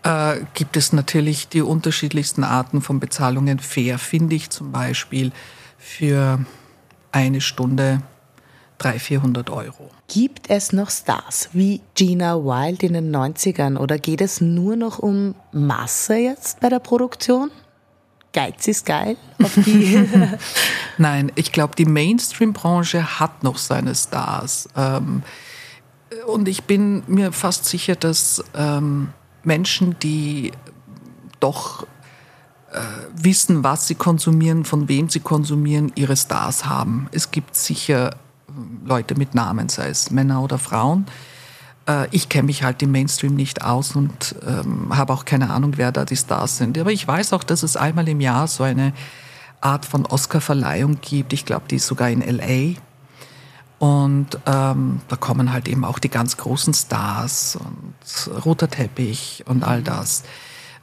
äh, 0.03 0.37
gibt 0.53 0.77
es 0.77 0.93
natürlich 0.93 1.47
die 1.47 1.61
unterschiedlichsten 1.61 2.43
Arten 2.43 2.81
von 2.81 2.99
Bezahlungen. 2.99 3.59
Fair 3.59 3.99
finde 3.99 4.35
ich 4.35 4.49
zum 4.49 4.71
Beispiel 4.71 5.31
für 5.77 6.39
eine 7.11 7.41
Stunde 7.41 8.01
300, 8.79 9.01
400 9.01 9.49
Euro. 9.49 9.91
Gibt 10.07 10.49
es 10.49 10.71
noch 10.71 10.89
Stars 10.89 11.49
wie 11.53 11.81
Gina 11.95 12.35
Wild 12.37 12.81
in 12.83 12.93
den 12.93 13.13
90ern 13.13 13.77
oder 13.77 13.97
geht 13.97 14.21
es 14.21 14.41
nur 14.41 14.75
noch 14.75 14.99
um 14.99 15.35
Masse 15.51 16.15
jetzt 16.15 16.59
bei 16.61 16.69
der 16.69 16.79
Produktion? 16.79 17.51
Geiz 18.31 18.67
ist 18.67 18.85
geil. 18.85 19.17
Nein, 20.97 21.31
ich 21.35 21.51
glaube, 21.51 21.75
die 21.75 21.85
Mainstream-Branche 21.85 23.19
hat 23.19 23.43
noch 23.43 23.57
seine 23.57 23.95
Stars. 23.95 24.69
Ähm, 24.77 25.23
und 26.27 26.47
ich 26.47 26.63
bin 26.63 27.03
mir 27.07 27.31
fast 27.31 27.65
sicher, 27.65 27.95
dass 27.95 28.43
ähm, 28.55 29.09
Menschen, 29.49 29.95
die 29.99 30.51
doch 31.39 31.87
äh, 32.71 32.79
wissen, 33.15 33.63
was 33.63 33.87
sie 33.87 33.95
konsumieren, 33.95 34.63
von 34.63 34.87
wem 34.87 35.09
sie 35.09 35.21
konsumieren, 35.21 35.91
ihre 35.95 36.15
Stars 36.15 36.65
haben. 36.65 37.07
Es 37.11 37.31
gibt 37.31 37.55
sicher 37.55 38.11
äh, 38.11 38.13
Leute 38.85 39.15
mit 39.15 39.33
Namen, 39.33 39.67
sei 39.67 39.89
es 39.89 40.11
Männer 40.11 40.43
oder 40.43 40.59
Frauen. 40.59 41.07
Äh, 41.87 42.07
ich 42.11 42.29
kenne 42.29 42.45
mich 42.45 42.61
halt 42.61 42.83
im 42.83 42.91
Mainstream 42.91 43.33
nicht 43.33 43.63
aus 43.63 43.95
und 43.95 44.35
ähm, 44.45 44.95
habe 44.95 45.13
auch 45.13 45.25
keine 45.25 45.49
Ahnung, 45.49 45.73
wer 45.77 45.91
da 45.91 46.05
die 46.05 46.15
Stars 46.15 46.57
sind. 46.57 46.77
Aber 46.77 46.91
ich 46.91 47.07
weiß 47.07 47.33
auch, 47.33 47.43
dass 47.43 47.63
es 47.63 47.75
einmal 47.75 48.07
im 48.07 48.21
Jahr 48.21 48.47
so 48.47 48.63
eine 48.63 48.93
Art 49.61 49.87
von 49.87 50.05
Oscar-Verleihung 50.05 50.99
gibt. 51.01 51.33
Ich 51.33 51.45
glaube, 51.45 51.65
die 51.71 51.77
ist 51.77 51.87
sogar 51.87 52.11
in 52.11 52.21
LA. 52.21 52.79
Und 53.79 54.37
ähm, 54.45 55.01
da 55.07 55.15
kommen 55.15 55.53
halt 55.53 55.69
eben 55.69 55.85
auch 55.85 55.99
die 55.99 56.09
ganz 56.09 56.35
großen 56.35 56.73
Stars 56.73 57.55
und 57.55 58.45
roter 58.45 58.69
Teppich 58.69 59.43
und 59.47 59.63
all 59.63 59.79
mhm. 59.79 59.85
das. 59.85 60.23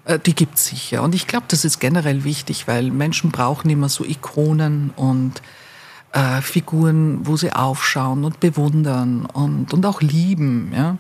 Äh, 0.07 0.19
die 0.19 0.35
gibt 0.35 0.57
es 0.57 0.67
sicher. 0.67 1.03
Und 1.03 1.15
ich 1.15 1.27
glaube, 1.27 1.45
das 1.49 1.65
ist 1.65 1.79
generell 1.79 2.25
wichtig, 2.25 2.67
weil 2.67 2.91
Menschen 2.91 3.31
brauchen 3.31 3.69
immer 3.69 3.91
so 3.91 4.05
Ikonen 4.05 4.93
und 4.97 5.43
äh, 6.13 6.41
Figuren, 6.41 7.27
wo 7.27 7.37
sie 7.37 7.53
aufschauen 7.53 8.25
und 8.25 8.41
bewundern 8.41 9.27
und, 9.27 9.75
und 9.75 9.85
auch 9.85 10.01
lieben. 10.01 10.73
Ja? 10.75 10.97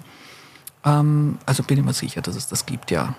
Ähm, 0.84 1.38
also 1.46 1.62
bin 1.62 1.78
ich 1.78 1.84
mir 1.84 1.94
sicher, 1.94 2.20
dass 2.20 2.36
es 2.36 2.46
das 2.46 2.66
gibt, 2.66 2.90
ja. 2.90 3.14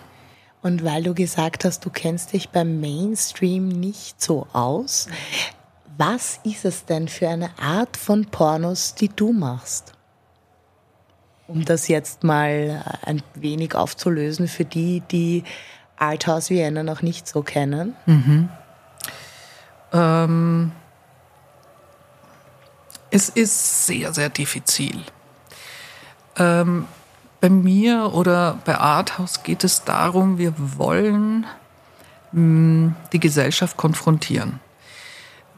Und 0.62 0.84
weil 0.84 1.04
du 1.04 1.14
gesagt 1.14 1.66
hast, 1.66 1.86
du 1.86 1.90
kennst 1.90 2.34
dich 2.34 2.50
beim 2.50 2.80
Mainstream 2.80 3.68
nicht 3.68 4.22
so 4.22 4.48
aus, 4.54 5.08
was 5.98 6.40
ist 6.44 6.66
es 6.66 6.86
denn 6.86 7.08
für 7.08 7.28
eine 7.28 7.50
Art 7.60 7.98
von 7.98 8.26
Pornos, 8.26 8.96
die 8.96 9.10
du 9.10 9.34
machst? 9.34 9.94
Um 11.48 11.66
das 11.66 11.88
jetzt 11.88 12.24
mal 12.24 12.84
ein 13.04 13.24
wenig 13.34 13.74
aufzulösen 13.74 14.48
für 14.48 14.66
die, 14.66 15.02
die 15.12 15.44
Arthouse 15.98 16.50
Vienna 16.50 16.84
noch 16.84 17.02
nicht 17.02 17.28
so 17.28 17.42
kennen. 17.42 17.96
Mhm. 18.06 18.50
Ähm, 19.94 20.72
es 23.10 23.30
ist 23.30 23.88
sehr, 23.88 24.14
sehr 24.14 24.30
diffizil. 24.30 25.02
Ähm, 26.38 26.86
bei 27.40 27.50
mir 27.50 28.14
oder 28.14 28.60
bei 28.66 28.78
Arthouse 28.78 29.44
geht 29.44 29.64
es 29.64 29.84
darum, 29.84 30.38
wir 30.38 30.54
wollen 30.58 31.46
mh, 32.32 32.34
hm, 32.34 32.96
die 33.14 33.20
Gesellschaft 33.20 33.78
konfrontieren. 33.78 34.60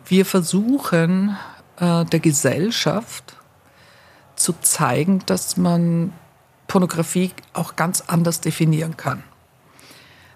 Wir 0.10 0.26
versuchen 0.26 1.38
äh, 1.78 2.04
der 2.04 2.20
Gesellschaft 2.20 3.36
zu 4.36 4.54
zeigen, 4.60 5.22
dass 5.28 5.56
man 5.56 6.14
Pornografie 6.68 7.32
auch 7.54 7.76
ganz 7.76 8.02
anders 8.08 8.42
definieren 8.42 8.98
kann. 8.98 9.24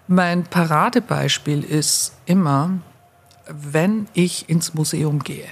Mein 0.06 0.44
Paradebeispiel 0.44 1.64
ist 1.64 2.12
immer, 2.24 2.78
wenn 3.48 4.06
ich 4.14 4.48
ins 4.48 4.74
Museum 4.74 5.18
gehe. 5.18 5.48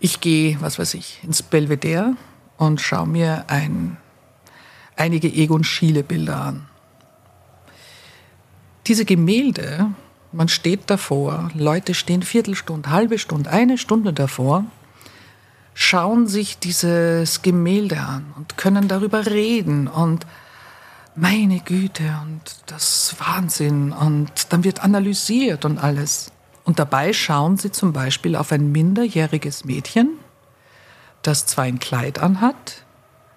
Ich 0.00 0.20
gehe, 0.20 0.60
was 0.60 0.80
weiß 0.80 0.94
ich, 0.94 1.22
ins 1.22 1.42
Belvedere 1.42 2.16
und 2.56 2.80
schaue 2.80 3.06
mir 3.06 3.44
ein, 3.46 3.98
einige 4.96 5.28
Egon 5.28 5.62
Schiele 5.62 6.02
Bilder 6.02 6.40
an. 6.40 6.66
Diese 8.88 9.04
Gemälde, 9.04 9.92
man 10.32 10.48
steht 10.48 10.90
davor, 10.90 11.50
Leute 11.54 11.94
stehen 11.94 12.22
Viertelstunde, 12.22 12.90
halbe 12.90 13.18
Stunde, 13.18 13.50
eine 13.50 13.78
Stunde 13.78 14.12
davor, 14.12 14.64
schauen 15.74 16.26
sich 16.26 16.58
dieses 16.58 17.42
Gemälde 17.42 18.00
an 18.00 18.34
und 18.36 18.56
können 18.56 18.88
darüber 18.88 19.26
reden 19.26 19.88
und 19.88 20.26
meine 21.14 21.60
Güte 21.60 22.16
und 22.22 22.42
das 22.66 23.16
Wahnsinn 23.18 23.92
und 23.92 24.52
dann 24.52 24.64
wird 24.64 24.82
analysiert 24.82 25.64
und 25.64 25.78
alles. 25.78 26.30
Und 26.64 26.78
dabei 26.78 27.12
schauen 27.12 27.56
sie 27.56 27.72
zum 27.72 27.92
Beispiel 27.92 28.36
auf 28.36 28.52
ein 28.52 28.70
minderjähriges 28.70 29.64
Mädchen, 29.64 30.18
das 31.22 31.46
zwar 31.46 31.64
ein 31.64 31.78
Kleid 31.78 32.18
anhat, 32.18 32.84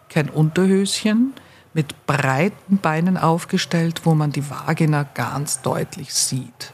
kein 0.10 0.30
Unterhöschen, 0.30 1.34
mit 1.74 2.06
breiten 2.06 2.78
Beinen 2.80 3.18
aufgestellt, 3.18 4.02
wo 4.04 4.14
man 4.14 4.32
die 4.32 4.50
Vagina 4.50 5.04
ganz 5.04 5.62
deutlich 5.62 6.14
sieht. 6.14 6.72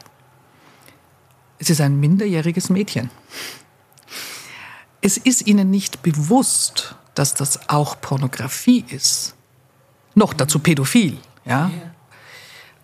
Es 1.58 1.70
ist 1.70 1.80
ein 1.80 1.98
minderjähriges 1.98 2.70
Mädchen. 2.70 3.10
Es 5.00 5.16
ist 5.16 5.46
ihnen 5.46 5.70
nicht 5.70 6.02
bewusst, 6.02 6.94
dass 7.14 7.34
das 7.34 7.68
auch 7.68 8.00
Pornografie 8.00 8.84
ist 8.88 9.34
noch 10.18 10.34
dazu 10.34 10.58
pädophil. 10.58 11.18
Ja? 11.46 11.70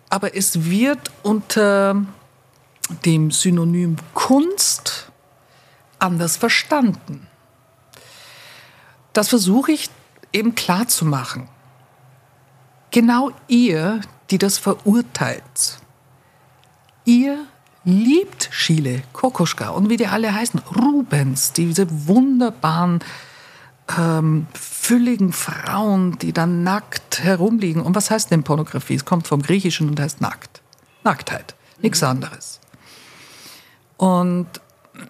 Aber 0.09 0.35
es 0.35 0.65
wird 0.65 1.11
unter 1.21 2.03
dem 3.03 3.31
Synonym 3.31 3.97
Kunst 4.13 5.11
anders 5.99 6.37
verstanden. 6.37 7.27
Das 9.13 9.29
versuche 9.29 9.71
ich 9.71 9.89
eben 10.33 10.55
klar 10.55 10.87
zu 10.87 11.05
machen. 11.05 11.47
Genau 12.91 13.31
ihr, 13.47 14.01
die 14.29 14.37
das 14.37 14.57
verurteilt, 14.57 15.79
ihr 17.03 17.45
liebt 17.85 18.49
Schiele, 18.51 19.03
Kokoschka 19.13 19.69
und 19.69 19.89
wie 19.89 19.97
die 19.97 20.07
alle 20.07 20.33
heißen, 20.33 20.59
Rubens, 20.75 21.53
diese 21.53 21.87
wunderbaren 22.07 22.99
ähm, 23.97 24.47
fülligen 24.53 25.31
Frauen, 25.31 26.17
die 26.17 26.33
dann 26.33 26.63
nackt 26.63 27.23
herumliegen. 27.23 27.81
Und 27.81 27.95
was 27.95 28.09
heißt 28.09 28.31
denn 28.31 28.43
Pornografie? 28.43 28.95
Es 28.95 29.05
kommt 29.05 29.27
vom 29.27 29.41
Griechischen 29.41 29.89
und 29.89 29.99
heißt 29.99 30.21
nackt. 30.21 30.61
Nacktheit, 31.03 31.55
nichts 31.79 32.01
mhm. 32.01 32.07
anderes. 32.07 32.59
Und 33.97 34.47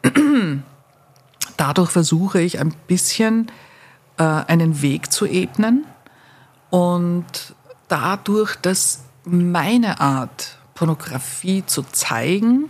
dadurch 1.57 1.91
versuche 1.91 2.41
ich 2.41 2.59
ein 2.59 2.73
bisschen 2.87 3.51
äh, 4.17 4.23
einen 4.23 4.81
Weg 4.81 5.11
zu 5.11 5.25
ebnen 5.25 5.85
und 6.69 7.55
dadurch, 7.87 8.55
dass 8.57 9.03
meine 9.23 9.99
Art, 9.99 10.57
Pornografie 10.75 11.65
zu 11.65 11.81
zeigen 11.83 12.69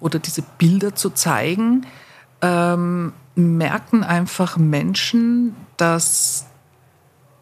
oder 0.00 0.18
diese 0.18 0.42
Bilder 0.42 0.94
zu 0.96 1.10
zeigen, 1.10 1.86
ähm, 2.40 3.12
merken 3.36 4.02
einfach 4.02 4.56
Menschen, 4.56 5.54
dass 5.76 6.46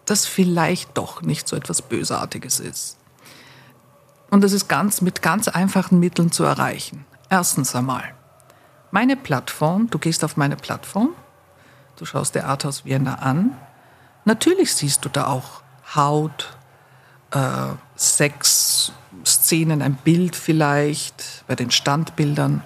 das 0.04 0.26
vielleicht 0.26 0.98
doch 0.98 1.22
nicht 1.22 1.48
so 1.48 1.56
etwas 1.56 1.80
Bösartiges 1.82 2.60
ist. 2.60 2.98
Und 4.30 4.42
das 4.42 4.52
ist 4.52 4.68
ganz 4.68 5.00
mit 5.00 5.22
ganz 5.22 5.48
einfachen 5.48 6.00
Mitteln 6.00 6.32
zu 6.32 6.44
erreichen. 6.44 7.04
Erstens 7.30 7.74
einmal, 7.74 8.02
meine 8.90 9.16
Plattform, 9.16 9.88
du 9.88 9.98
gehst 9.98 10.24
auf 10.24 10.36
meine 10.36 10.56
Plattform, 10.56 11.10
du 11.96 12.04
schaust 12.04 12.34
der 12.34 12.48
Arthouse 12.48 12.84
Vienna 12.84 13.16
an. 13.16 13.56
Natürlich 14.24 14.74
siehst 14.74 15.04
du 15.04 15.08
da 15.08 15.26
auch 15.28 15.62
Haut, 15.94 16.56
äh, 17.30 17.68
Sex, 18.02 18.92
Szenen, 19.24 19.80
ein 19.80 19.94
Bild 19.94 20.34
vielleicht 20.34 21.44
bei 21.46 21.54
den 21.54 21.70
Standbildern. 21.70 22.64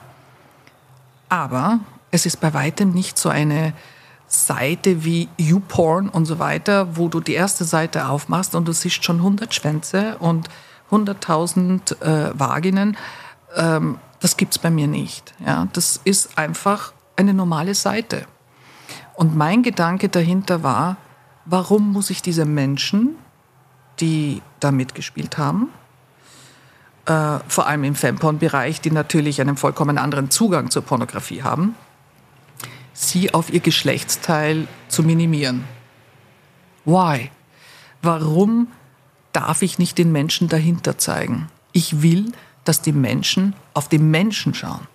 Aber 1.29 1.81
es 2.11 2.25
ist 2.25 2.41
bei 2.41 2.55
weitem 2.55 2.93
nicht 2.93 3.19
so 3.19 3.29
eine 3.29 3.75
Seite 4.29 5.05
wie 5.05 5.29
YouPorn 5.37 6.09
und 6.09 6.25
so 6.25 6.39
weiter, 6.39 6.97
wo 6.97 7.09
du 7.09 7.21
die 7.21 7.35
erste 7.35 7.65
Seite 7.65 8.09
aufmachst 8.09 8.55
und 8.55 8.67
du 8.67 8.73
siehst 8.73 9.05
schon 9.05 9.19
100 9.19 9.55
Schwänze 9.55 10.17
und 10.19 10.49
100.000 10.91 12.01
äh, 12.01 12.39
Vaginen. 12.39 12.97
Ähm, 13.55 13.99
das 14.21 14.37
gibt 14.37 14.53
es 14.53 14.59
bei 14.59 14.71
mir 14.71 14.87
nicht. 14.87 15.35
Ja? 15.45 15.69
Das 15.75 16.01
ist 16.05 16.39
einfach 16.39 16.93
eine 17.17 17.35
normale 17.35 17.75
Seite. 17.75 18.25
Und 19.15 19.37
mein 19.37 19.63
Gedanke 19.63 20.09
dahinter 20.09 20.63
war, 20.63 20.97
warum 21.45 21.93
muss 21.93 22.11
ich 22.11 22.23
diese 22.23 22.45
Menschen, 22.45 23.17
die 24.01 24.43
da 24.61 24.71
mitgespielt 24.71 25.39
haben, 25.39 25.69
äh, 27.07 27.39
vor 27.49 27.67
allem 27.67 27.85
im 27.85 27.95
Femporn-Bereich, 27.95 28.81
die 28.81 28.91
natürlich 28.91 29.41
einen 29.41 29.57
vollkommen 29.57 29.99
anderen 29.99 30.31
Zugang 30.31 30.71
zur 30.71 30.83
Pornografie 30.83 31.43
haben, 31.43 31.75
sie 32.93 33.33
auf 33.33 33.53
ihr 33.53 33.61
Geschlechtsteil 33.61 34.67
zu 34.89 35.03
minimieren. 35.03 35.65
Why? 36.85 37.31
Warum 38.03 38.69
darf 39.33 39.63
ich 39.63 39.79
nicht 39.79 39.99
den 39.99 40.13
Menschen 40.13 40.49
dahinter 40.49 40.99
zeigen? 40.99 41.49
Ich 41.73 42.03
will, 42.03 42.33
dass 42.65 42.83
die 42.83 42.93
Menschen 42.93 43.55
auf 43.75 43.89
den 43.89 44.11
Menschen 44.11 44.55
schauen. 44.55 44.87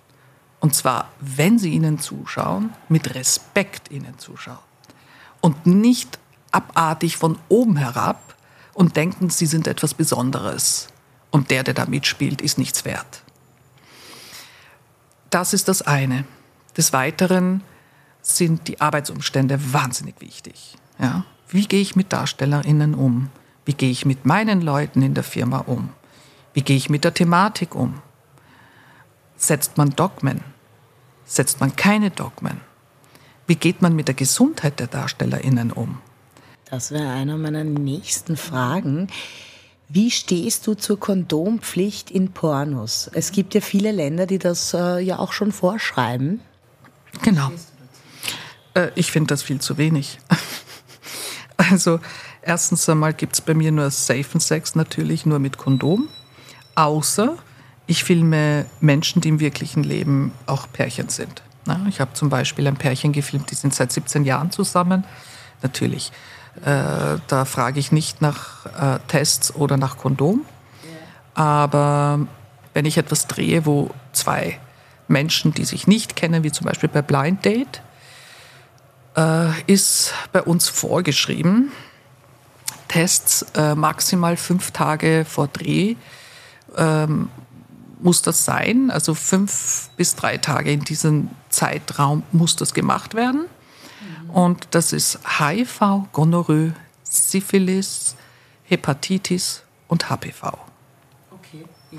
Und 0.60 0.74
zwar, 0.74 1.08
wenn 1.20 1.58
sie 1.58 1.70
ihnen 1.70 1.98
zuschauen, 1.98 2.70
mit 2.88 3.14
Respekt 3.14 3.90
ihnen 3.90 4.18
zuschauen. 4.18 4.58
Und 5.40 5.66
nicht 5.66 6.18
abartig 6.52 7.16
von 7.16 7.38
oben 7.48 7.76
herab 7.76 8.36
und 8.74 8.96
denken, 8.96 9.30
sie 9.30 9.46
sind 9.46 9.66
etwas 9.66 9.94
Besonderes. 9.94 10.88
Und 11.30 11.50
der, 11.50 11.62
der 11.62 11.74
da 11.74 11.86
mitspielt, 11.86 12.40
ist 12.40 12.58
nichts 12.58 12.84
wert. 12.84 13.22
Das 15.30 15.54
ist 15.54 15.68
das 15.68 15.82
eine. 15.82 16.24
Des 16.76 16.92
Weiteren 16.92 17.62
sind 18.20 18.68
die 18.68 18.80
Arbeitsumstände 18.80 19.72
wahnsinnig 19.72 20.20
wichtig. 20.20 20.76
Ja? 20.98 21.24
Wie 21.48 21.66
gehe 21.66 21.80
ich 21.80 21.96
mit 21.96 22.12
DarstellerInnen 22.12 22.94
um? 22.94 23.30
Wie 23.64 23.74
gehe 23.74 23.90
ich 23.90 24.04
mit 24.04 24.26
meinen 24.26 24.60
Leuten 24.60 25.02
in 25.02 25.14
der 25.14 25.24
Firma 25.24 25.58
um? 25.58 25.90
Wie 26.54 26.62
gehe 26.62 26.76
ich 26.76 26.90
mit 26.90 27.04
der 27.04 27.14
Thematik 27.14 27.74
um? 27.74 28.00
Setzt 29.36 29.76
man 29.76 29.90
Dogmen? 29.90 30.42
Setzt 31.24 31.60
man 31.60 31.76
keine 31.76 32.10
Dogmen? 32.10 32.60
Wie 33.46 33.56
geht 33.56 33.82
man 33.82 33.96
mit 33.96 34.08
der 34.08 34.14
Gesundheit 34.14 34.80
der 34.80 34.86
DarstellerInnen 34.86 35.72
um? 35.72 35.98
Das 36.72 36.90
wäre 36.90 37.10
einer 37.10 37.36
meiner 37.36 37.64
nächsten 37.64 38.38
Fragen. 38.38 39.08
Wie 39.90 40.10
stehst 40.10 40.66
du 40.66 40.72
zur 40.72 40.98
Kondompflicht 40.98 42.10
in 42.10 42.32
Pornos? 42.32 43.10
Es 43.12 43.30
gibt 43.30 43.52
ja 43.52 43.60
viele 43.60 43.92
Länder, 43.92 44.24
die 44.24 44.38
das 44.38 44.72
äh, 44.72 44.98
ja 45.00 45.18
auch 45.18 45.34
schon 45.34 45.52
vorschreiben. 45.52 46.40
Genau. 47.20 47.52
Äh, 48.72 48.88
ich 48.94 49.12
finde 49.12 49.28
das 49.28 49.42
viel 49.42 49.60
zu 49.60 49.76
wenig. 49.76 50.18
also 51.58 52.00
erstens 52.40 52.88
einmal 52.88 53.12
gibt 53.12 53.34
es 53.34 53.42
bei 53.42 53.52
mir 53.52 53.70
nur 53.70 53.90
Safe 53.90 54.40
Sex 54.40 54.74
natürlich 54.74 55.26
nur 55.26 55.40
mit 55.40 55.58
Kondom. 55.58 56.08
Außer 56.74 57.36
ich 57.86 58.02
filme 58.02 58.64
Menschen, 58.80 59.20
die 59.20 59.28
im 59.28 59.40
wirklichen 59.40 59.82
Leben 59.82 60.32
auch 60.46 60.66
Pärchen 60.72 61.10
sind. 61.10 61.42
ich 61.90 62.00
habe 62.00 62.14
zum 62.14 62.30
Beispiel 62.30 62.66
ein 62.66 62.76
Pärchen 62.76 63.12
gefilmt, 63.12 63.50
die 63.50 63.56
sind 63.56 63.74
seit 63.74 63.92
17 63.92 64.24
Jahren 64.24 64.50
zusammen. 64.50 65.04
Natürlich, 65.60 66.10
äh, 66.60 67.18
da 67.26 67.44
frage 67.44 67.80
ich 67.80 67.92
nicht 67.92 68.20
nach 68.20 68.66
äh, 68.66 68.98
Tests 69.08 69.54
oder 69.54 69.76
nach 69.76 69.96
Kondom. 69.96 70.44
Aber 71.34 72.20
wenn 72.74 72.84
ich 72.84 72.98
etwas 72.98 73.26
drehe, 73.26 73.64
wo 73.64 73.90
zwei 74.12 74.60
Menschen, 75.08 75.52
die 75.52 75.64
sich 75.64 75.86
nicht 75.86 76.14
kennen, 76.14 76.42
wie 76.42 76.52
zum 76.52 76.66
Beispiel 76.66 76.88
bei 76.88 77.02
Blind 77.02 77.44
Date, 77.44 77.82
äh, 79.16 79.60
ist 79.66 80.14
bei 80.32 80.42
uns 80.42 80.68
vorgeschrieben. 80.68 81.72
Tests 82.88 83.46
äh, 83.54 83.74
maximal 83.74 84.36
fünf 84.36 84.70
Tage 84.70 85.24
vor 85.28 85.48
Dreh 85.48 85.96
ähm, 86.76 87.30
muss 88.00 88.22
das 88.22 88.44
sein. 88.44 88.90
Also 88.90 89.14
fünf 89.14 89.90
bis 89.96 90.14
drei 90.16 90.36
Tage 90.36 90.72
in 90.72 90.80
diesem 90.80 91.30
Zeitraum 91.48 92.22
muss 92.32 92.56
das 92.56 92.74
gemacht 92.74 93.14
werden. 93.14 93.46
Und 94.32 94.68
das 94.70 94.94
ist 94.94 95.18
HIV, 95.38 96.08
Gonorrhoe, 96.12 96.72
Syphilis, 97.02 98.16
Hepatitis 98.64 99.62
und 99.88 100.08
HPV. 100.08 100.58
Okay. 101.30 101.64
Ja. 101.90 101.98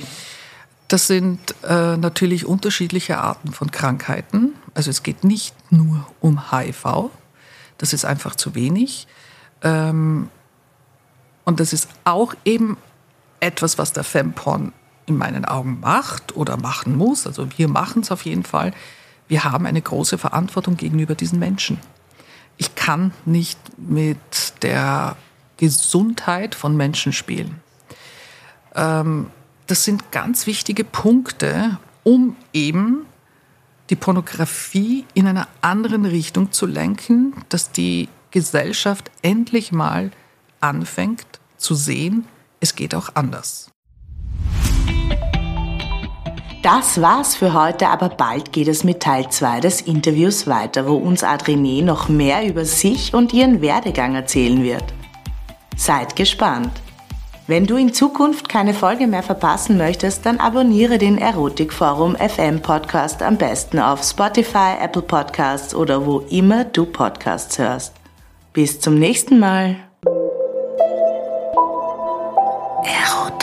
Das 0.87 1.07
sind 1.07 1.55
äh, 1.63 1.95
natürlich 1.97 2.45
unterschiedliche 2.45 3.19
Arten 3.19 3.53
von 3.53 3.69
Krankheiten. 3.69 4.53
Also 4.73 4.89
es 4.89 5.03
geht 5.03 5.23
nicht 5.23 5.55
nur 5.71 6.07
um 6.21 6.51
HIV, 6.51 7.11
das 7.77 7.93
ist 7.93 8.03
einfach 8.05 8.35
zu 8.35 8.55
wenig. 8.55 9.07
Ähm, 9.61 10.29
und 11.45 11.59
das 11.59 11.71
ist 11.71 11.87
auch 12.03 12.33
eben 12.45 12.77
etwas, 13.39 13.77
was 13.77 13.93
der 13.93 14.03
Femporn 14.03 14.73
in 15.05 15.17
meinen 15.17 15.45
Augen 15.45 15.79
macht 15.81 16.35
oder 16.35 16.57
machen 16.57 16.95
muss. 16.95 17.27
Also 17.27 17.47
wir 17.57 17.67
machen 17.67 18.01
es 18.01 18.11
auf 18.11 18.25
jeden 18.25 18.43
Fall. 18.43 18.73
Wir 19.27 19.43
haben 19.43 19.65
eine 19.65 19.81
große 19.81 20.17
Verantwortung 20.17 20.77
gegenüber 20.77 21.13
diesen 21.13 21.39
Menschen. 21.39 21.79
Kann 22.83 23.13
nicht 23.23 23.59
mit 23.77 24.61
der 24.61 25.15
Gesundheit 25.55 26.53
von 26.53 26.75
Menschen 26.75 27.13
spielen. 27.13 27.61
Ähm, 28.75 29.27
das 29.67 29.85
sind 29.85 30.11
ganz 30.11 30.47
wichtige 30.47 30.83
Punkte, 30.83 31.79
um 32.03 32.35
eben 32.51 33.05
die 33.89 33.95
Pornografie 33.95 35.05
in 35.13 35.27
einer 35.27 35.47
anderen 35.61 36.03
Richtung 36.03 36.51
zu 36.51 36.65
lenken, 36.65 37.33
dass 37.47 37.71
die 37.71 38.09
Gesellschaft 38.31 39.11
endlich 39.21 39.71
mal 39.71 40.11
anfängt 40.59 41.39
zu 41.55 41.75
sehen, 41.75 42.25
es 42.59 42.75
geht 42.75 42.95
auch 42.95 43.15
anders. 43.15 43.71
Das 46.63 47.01
war's 47.01 47.35
für 47.35 47.53
heute, 47.53 47.89
aber 47.89 48.07
bald 48.07 48.53
geht 48.53 48.69
es 48.69 48.85
mit 48.85 49.01
Teil 49.01 49.29
2 49.29 49.59
des 49.59 49.81
Interviews 49.81 50.47
weiter, 50.47 50.87
wo 50.87 50.95
uns 50.95 51.21
Adrienne 51.21 51.83
noch 51.83 52.07
mehr 52.07 52.47
über 52.47 52.63
sich 52.63 53.13
und 53.13 53.33
ihren 53.33 53.61
Werdegang 53.61 54.15
erzählen 54.15 54.63
wird. 54.63 54.85
Seid 55.75 56.15
gespannt. 56.15 56.71
Wenn 57.47 57.65
du 57.65 57.75
in 57.75 57.93
Zukunft 57.93 58.47
keine 58.47 58.73
Folge 58.73 59.07
mehr 59.07 59.23
verpassen 59.23 59.77
möchtest, 59.77 60.25
dann 60.25 60.39
abonniere 60.39 60.97
den 60.97 61.17
Erotikforum 61.17 62.15
FM 62.15 62.61
Podcast 62.61 63.21
am 63.21 63.35
besten 63.35 63.79
auf 63.79 64.01
Spotify, 64.01 64.77
Apple 64.81 65.01
Podcasts 65.01 65.75
oder 65.75 66.05
wo 66.05 66.19
immer 66.29 66.63
du 66.63 66.85
Podcasts 66.85 67.59
hörst. 67.59 67.93
Bis 68.53 68.79
zum 68.79 68.97
nächsten 68.97 69.37
Mal. 69.37 69.75
Erotikforum. 72.85 73.42